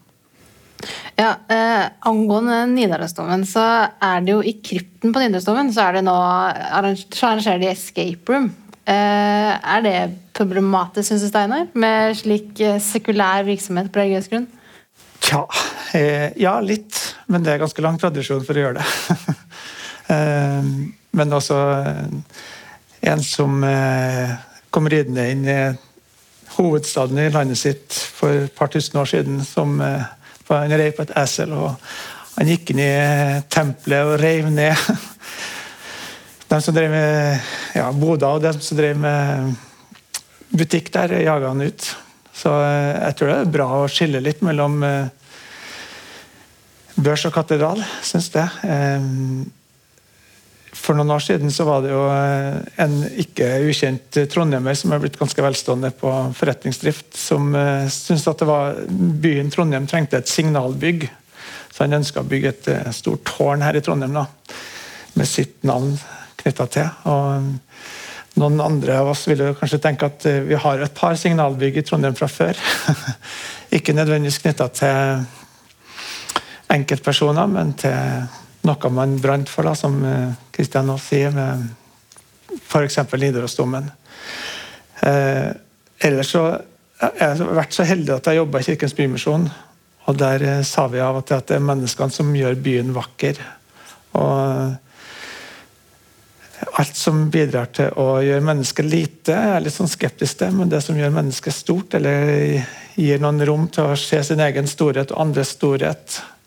[1.18, 3.62] Ja, eh, Angående Nidarosdomen, så
[4.00, 8.32] er det jo i krypten på Nidarosdomen så er det nå så arrangerer de escape
[8.32, 8.48] room.
[8.88, 9.98] Eh, er det
[10.36, 14.48] problematisk, syns du, Steinar, med slik eh, sekulær virksomhet på religiøs grunn?
[15.20, 15.44] Tja,
[15.98, 16.96] eh, ja, litt.
[17.28, 18.88] Men det er ganske lang tradisjon for å gjøre det.
[21.10, 22.40] Eh, men også eh,
[23.10, 23.62] en som
[24.70, 25.60] kom ridende inn i
[26.58, 31.14] hovedstaden i landet sitt for et par tusen år siden, som han rei på et
[31.16, 31.54] esel.
[31.56, 31.80] og
[32.36, 32.92] Han gikk inn i
[33.48, 34.76] tempelet og reiv ned
[36.50, 37.40] de som drev med
[37.78, 39.54] ja, boda, og de som drev med
[40.50, 41.88] butikk der, jaga han ut.
[42.34, 45.06] Så eh, jeg tror det er bra å skille litt mellom eh,
[47.00, 48.48] børs og katedral, syns jeg.
[50.80, 54.92] Eh, for noen år siden så var det jo eh, en ikke ukjent trondhjemmer som
[54.92, 60.28] er blitt ganske velstående på forretningsdrift, som uh, syntes at var, byen Trondheim trengte et
[60.28, 61.08] signalbygg.
[61.70, 64.26] Så han ønska å bygge et uh, stort tårn her i Trondheim da,
[65.14, 65.94] med sitt navn
[66.40, 66.88] knytta til.
[67.10, 71.84] Og noen andre av oss ville kanskje tenke at vi har et par signalbygg i
[71.84, 72.58] Trondheim fra før.
[73.76, 75.24] ikke nødvendigvis knytta til
[76.70, 77.98] enkeltpersoner, men til
[78.66, 80.00] noe man brant for, da, som
[80.54, 81.68] Kristian eh, nå sier, med
[82.60, 82.98] f.eks.
[83.14, 83.90] Nidarosdomen.
[85.06, 85.48] Eh,
[86.08, 86.44] ellers så
[87.00, 89.48] jeg har vært så heldig at jeg jobba i Kirkens Bymisjon.
[90.10, 92.92] Og der eh, sa vi av og til at det er menneskene som gjør byen
[92.96, 93.40] vakker.
[94.20, 94.76] Og
[96.80, 100.52] alt som bidrar til å gjøre mennesket lite, jeg er litt sånn skeptisk til.
[100.58, 102.60] Men det som gjør mennesket stort, eller
[103.00, 106.39] gir noen rom til å se sin egen storhet og andres storhet, eh,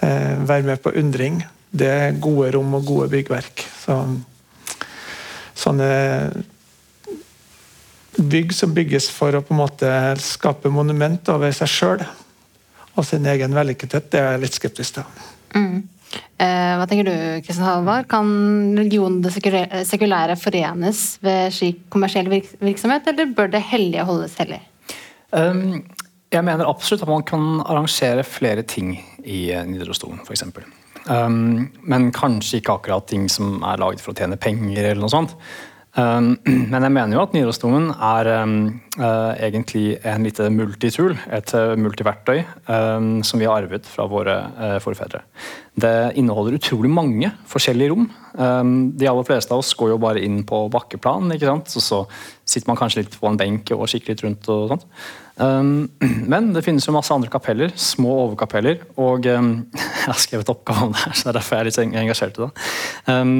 [0.00, 3.62] være med på undring, det er gode rom og gode byggverk.
[3.82, 3.98] Så,
[5.60, 5.90] sånne
[8.20, 9.92] bygg som bygges for å på en måte
[10.22, 12.02] skape monument over seg sjøl
[12.98, 15.26] og sin egen vellykkethet, det er jeg litt skeptisk til.
[15.54, 15.76] Mm.
[16.42, 18.08] Eh, hva tenker du, Kristian Halvard?
[18.10, 18.30] Kan
[18.76, 24.60] religion og det sekulære forenes ved slik kommersiell virksomhet, eller bør det hellige holdes hellig?
[25.30, 25.84] Um,
[26.30, 28.94] jeg mener absolutt at man kan arrangere flere ting
[29.26, 30.46] i Nidarosdomen, f.eks.
[31.10, 35.12] Um, men kanskje ikke akkurat ting som er laget for å tjene penger, eller noe
[35.12, 35.34] sånt.
[35.98, 36.36] Um,
[36.70, 38.52] men jeg mener jo at Nidarosdomen er um,
[39.00, 44.36] uh, egentlig en lite multitool, et uh, multiverktøy, um, som vi har arvet fra våre
[44.54, 45.24] uh, forfedre.
[45.80, 48.10] Det inneholder utrolig mange forskjellige rom.
[49.00, 51.70] de aller fleste av oss går jo bare inn på bakkeplan, ikke sant?
[51.72, 52.00] Så, så
[52.44, 54.50] sitter man kanskje litt på en benk og kikker litt rundt.
[54.50, 54.84] og sånt.
[55.40, 55.88] Um,
[56.32, 60.88] men det finnes jo masse andre kapeller, små overkapeller, og um, jeg har skrevet oppgave
[60.88, 62.50] om det her, så det er derfor jeg er litt engasjert i det.
[63.08, 63.36] Um,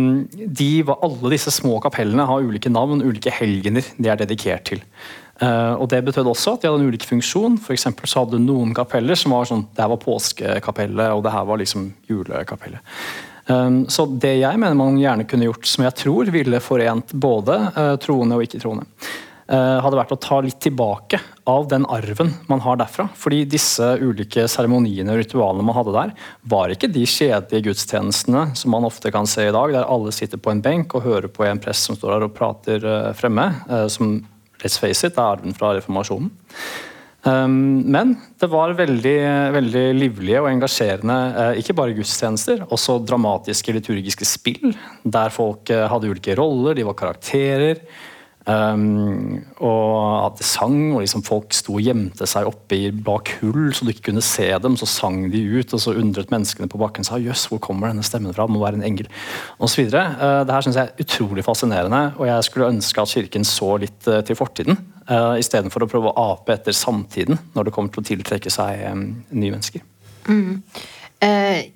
[0.61, 4.84] de, alle disse små kapellene har ulike navn, ulike helgener de er dedikert til.
[5.40, 7.57] Uh, og Det betød også at de hadde en ulik funksjon.
[7.64, 11.46] For så hadde noen kapeller som var sånn Det her var påskekapellet, og det her
[11.48, 13.01] var liksom julekapellet.
[13.90, 17.96] Så det jeg mener man gjerne kunne gjort, som jeg tror ville forent både uh,
[17.98, 18.84] troende og ikke-troende,
[19.51, 21.18] hadde vært å ta litt tilbake
[21.51, 23.09] av den arven man har derfra.
[23.18, 26.12] Fordi disse ulike seremoniene og ritualene man hadde der,
[26.53, 30.40] var ikke de kjedelige gudstjenestene som man ofte kan se i dag, der alle sitter
[30.40, 33.48] på en benk og hører på en prest som står der og prater uh, fremme.
[33.90, 34.20] som
[34.62, 36.30] let's face it, er arven fra reformasjonen.
[37.20, 39.18] Um, men det var veldig,
[39.57, 41.16] veldig livlige og engasjerende,
[41.61, 44.72] ikke bare gudstjenester, også dramatiske liturgiske spill,
[45.05, 47.82] der folk hadde ulike roller, de var karakterer.
[48.49, 53.68] Um, og at de sang, og liksom folk sto og gjemte seg oppe bak hull
[53.76, 54.78] så du ikke kunne se dem.
[54.80, 58.07] Så sang de ut, og så undret menneskene på bakken seg jøss, hvor kommer denne
[58.07, 58.49] stemmen fra?
[58.49, 59.11] Det må være en engel.
[59.61, 60.07] Og så videre.
[60.16, 63.74] Uh, det her syns jeg er utrolig fascinerende, og jeg skulle ønske at kirken så
[63.82, 64.80] litt uh, til fortiden.
[65.11, 68.86] Uh, Istedenfor å prøve å ape etter samtiden når det kommer til å tiltrekke seg
[68.88, 69.84] um, nye mennesker.
[70.30, 70.62] Mm.
[71.21, 71.66] Uh,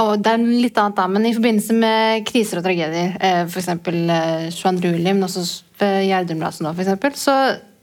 [0.00, 3.68] og det er litt annet da, men i forbindelse med kriser og tragedier, uh, f.eks.
[3.84, 4.94] Uh, 22.
[4.94, 5.44] juli, men også
[5.80, 7.36] ved nå, f.eks., så,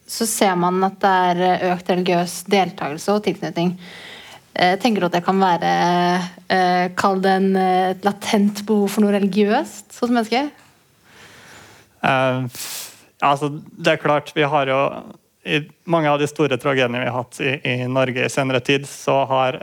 [0.10, 3.76] så ser man at det er økt religiøs deltakelse og tilknytning.
[4.58, 5.76] Uh, tenker du at det kan være
[6.50, 10.50] uh, Kall det en, et latent behov for noe religiøst hos mennesker?
[12.02, 12.50] Uh,
[13.22, 14.82] altså, det er klart, vi har jo
[15.48, 18.90] i mange av de store tragediene vi har hatt i, i Norge i senere tid,
[18.90, 19.62] så har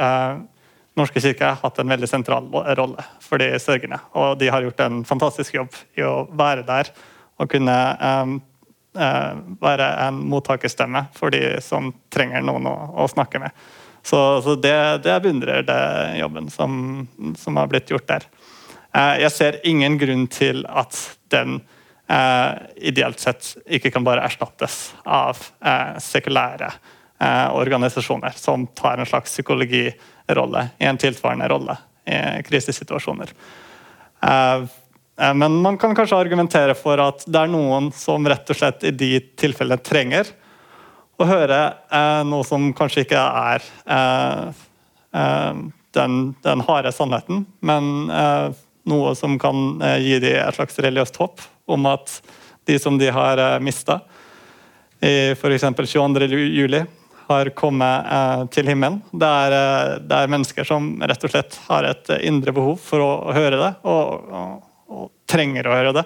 [0.94, 2.46] Norske kirke har hatt en veldig sentral
[2.78, 3.98] rolle for de sørgende.
[4.14, 6.92] Og de har gjort en fantastisk jobb i å være der
[7.42, 8.36] og kunne um,
[8.94, 13.50] uh, være en mottakerstemme for de som trenger noen å, å snakke med.
[14.06, 15.82] Så, så det, det beundrer det
[16.20, 16.76] jobben som,
[17.40, 18.28] som, har blitt gjort der.
[18.94, 20.94] Uh, jeg ser ingen grunn til at
[21.34, 21.58] den
[22.06, 25.42] uh, ideelt sett ikke kan bare erstattes av
[25.98, 26.70] sekulære
[27.54, 29.86] organisasjoner som tar en slags psykologi
[30.28, 33.32] rolle i en tilsvarende rolle i krisesituasjoner.
[34.22, 34.62] Eh,
[35.20, 38.84] eh, men man kan kanskje argumentere for at det er noen som rett og slett
[38.84, 40.30] i de tilfellene trenger
[41.16, 41.60] å høre
[41.90, 43.72] eh, noe som kanskje ikke er
[45.94, 47.84] den, den harde sannheten, men
[48.90, 52.16] noe som kan gi dem et slags religiøst håp om at
[52.66, 54.00] de som de har mista
[54.98, 55.68] i f.eks.
[55.78, 56.26] 22.
[56.56, 56.82] juli,
[57.26, 59.00] har kommet eh, til himmelen.
[59.12, 62.76] Det er, eh, det er, mennesker som rett og slett har et eh, indre behov
[62.84, 66.04] for å, å høre det, og, og, og, trenger å høre det.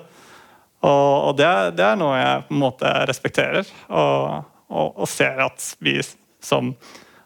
[0.86, 1.48] Og, og det,
[1.78, 5.96] det, er noe jeg på en måte respekterer, og, ser at vi
[6.44, 6.74] som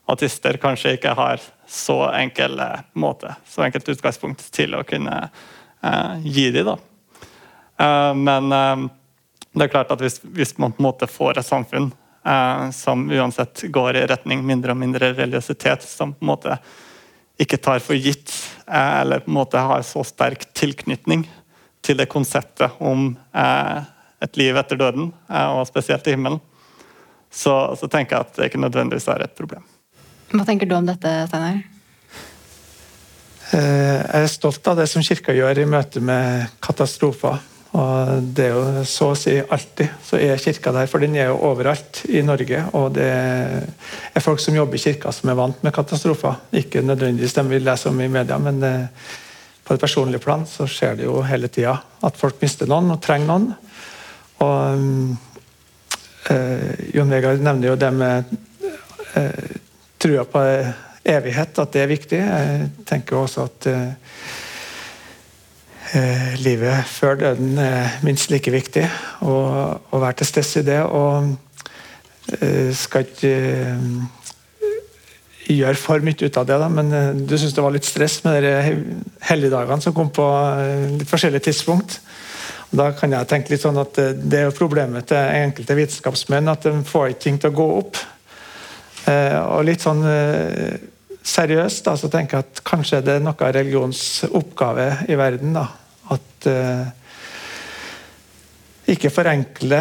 [0.09, 2.61] artister kanskje ikke har så enkel
[2.95, 6.71] måte, så enkelt utgangspunkt til å kunne eh, gi dem.
[6.71, 6.77] Da.
[7.83, 8.87] Eh, men eh,
[9.53, 12.02] det er klart at hvis, hvis man på en måte får et samfunn Eh,
[12.73, 16.59] som uansett går i retning mindre og mindre religiøsitet, som på en måte
[17.43, 18.31] ikke tar for gitt
[18.67, 21.25] eh, eller på en måte har så sterk tilknytning
[21.83, 23.83] til det konseptet om eh,
[24.23, 25.09] et liv etter døden,
[25.51, 26.39] og spesielt i himmelen,
[27.27, 29.65] så, så, tenker jeg at det ikke nødvendigvis er et problem.
[30.31, 31.59] Hva tenker du om dette, Steinar?
[33.51, 37.43] Jeg er stolt av det som kirka gjør i møte med katastrofer.
[37.73, 41.31] Og det er jo så å si alltid så er kirka der, for den er
[41.31, 42.67] jo overalt i Norge.
[42.77, 46.37] Og det er folk som jobber i kirka som er vant med katastrofer.
[46.61, 48.61] Ikke nødvendigvis dem vi leser om i media, men,
[49.63, 53.03] på et personlig plan så skjer det jo hele tida at folk mister noen og
[53.03, 53.53] trenger noen.
[54.43, 54.57] Og
[56.35, 58.33] øh, Jon Vegard nevner jo det med
[59.21, 59.53] øh,
[60.03, 60.43] trua på
[61.05, 62.19] evighet, at det er viktig.
[62.19, 63.95] Jeg tenker også at eh,
[65.93, 68.85] eh livet før døden er minst like viktig.
[69.23, 70.81] Å være til stede i det.
[70.83, 71.37] og
[72.41, 73.35] eh, skal ikke
[75.53, 78.45] gjøre for mye ut av det, da, men du syns det var litt stress med
[78.47, 78.53] de
[79.27, 80.27] helligdagene som kom på
[80.97, 81.99] litt forskjellige tidspunkt.
[82.71, 86.49] Og da kan jeg tenke litt sånn at Det er jo problemet til enkelte vitenskapsmenn
[86.49, 88.01] at de får ikke ting til å gå opp.
[89.11, 90.01] og litt sånn
[91.23, 95.53] seriøst da, så tenker jeg at kanskje det er noe av religions oppgave i verden.
[95.55, 95.67] da,
[96.11, 96.49] At
[98.91, 99.79] ikke forenkle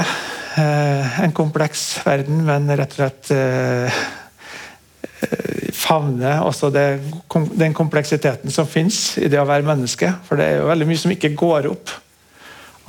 [0.61, 3.31] en kompleks verden, men rett og slett
[5.75, 6.85] favne også det,
[7.57, 10.11] den kompleksiteten som fins i det å være menneske.
[10.27, 11.93] For det er jo veldig mye som ikke går opp.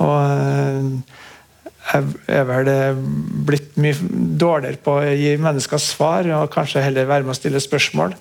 [0.03, 1.19] Og eh,
[1.93, 3.03] jeg er vel eh,
[3.49, 3.97] blitt mye
[4.39, 8.15] dårligere på å gi mennesker svar, og kanskje heller være med å stille spørsmål,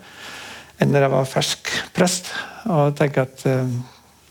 [0.82, 2.32] enn når jeg var fersk prest.
[2.72, 3.46] Og tenker at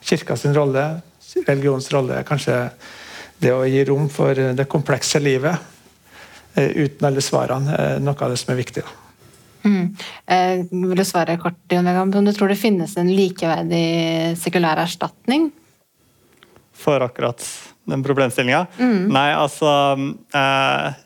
[0.02, 0.86] kirka sin rolle,
[1.48, 2.58] religionens rolle, er kanskje
[3.42, 5.56] det å gi rom for det komplekse livet
[6.58, 8.86] uh, uten alle svarene, er noe av det som er viktig.
[9.62, 9.96] Mm.
[10.26, 15.52] Eh, vil du svare kort, om du tror det finnes en likeverdig sekulær erstatning?
[16.74, 17.46] For akkurat
[17.90, 18.66] den problemstillinga?
[18.80, 19.06] Mm.
[19.14, 19.70] Nei, altså
[20.34, 21.00] eh,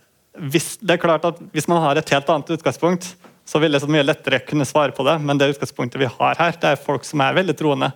[0.51, 3.11] hvis, Det er klart at hvis man har et helt annet utgangspunkt,
[3.45, 6.39] så vil det så mye lettere kunne svare på det, men det utgangspunktet vi har
[6.39, 7.91] her, det er folk som er veldig troende.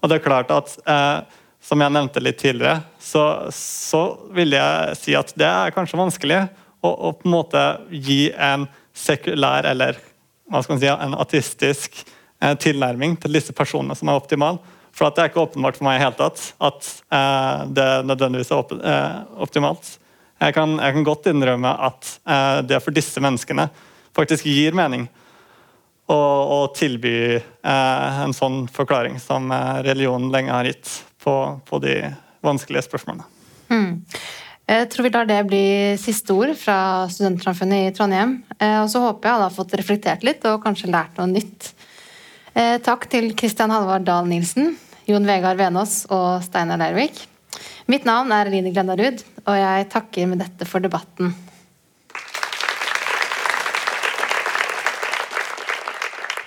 [0.00, 3.24] Og det er klart at eh, som jeg nevnte litt tidligere, så,
[3.54, 4.02] så,
[4.36, 6.42] vil jeg si at det er kanskje vanskelig
[6.84, 9.98] å, å på en måte gi en sekulær eller
[10.46, 14.60] hva skal man si, en ateistisk eh, tilnærming til disse personene som er optimal.
[14.96, 18.62] For det er ikke åpenbart for meg i hele tatt at eh, det nødvendigvis er
[18.62, 19.96] opp, eh, optimalt.
[20.40, 23.68] Jeg kan, jeg kan, godt innrømme at eh, det for disse menneskene
[24.16, 25.08] faktisk gir mening
[26.06, 30.90] å, å tilby eh, en sånn forklaring som eh, religionen lenge har gitt
[31.22, 31.34] på,
[31.66, 31.98] på de
[32.46, 33.26] vanskelige spørsmålene.
[33.72, 34.04] Mm.
[34.66, 35.66] Jeg tror vi lar det bli
[36.02, 36.78] siste ord fra
[37.10, 38.40] Studentsamfunnet i Trondheim.
[38.58, 41.70] Eh, og så håper jeg alle har fått reflektert litt og kanskje lært noe nytt.
[42.56, 44.74] Eh, takk til Kristian Halvard Dahl Nilsen,
[45.06, 47.26] Jon Vegard Venås og Steinar Leirvik.
[47.86, 51.30] Mitt navn er Eline Glendarud, og jeg takker med dette for debatten.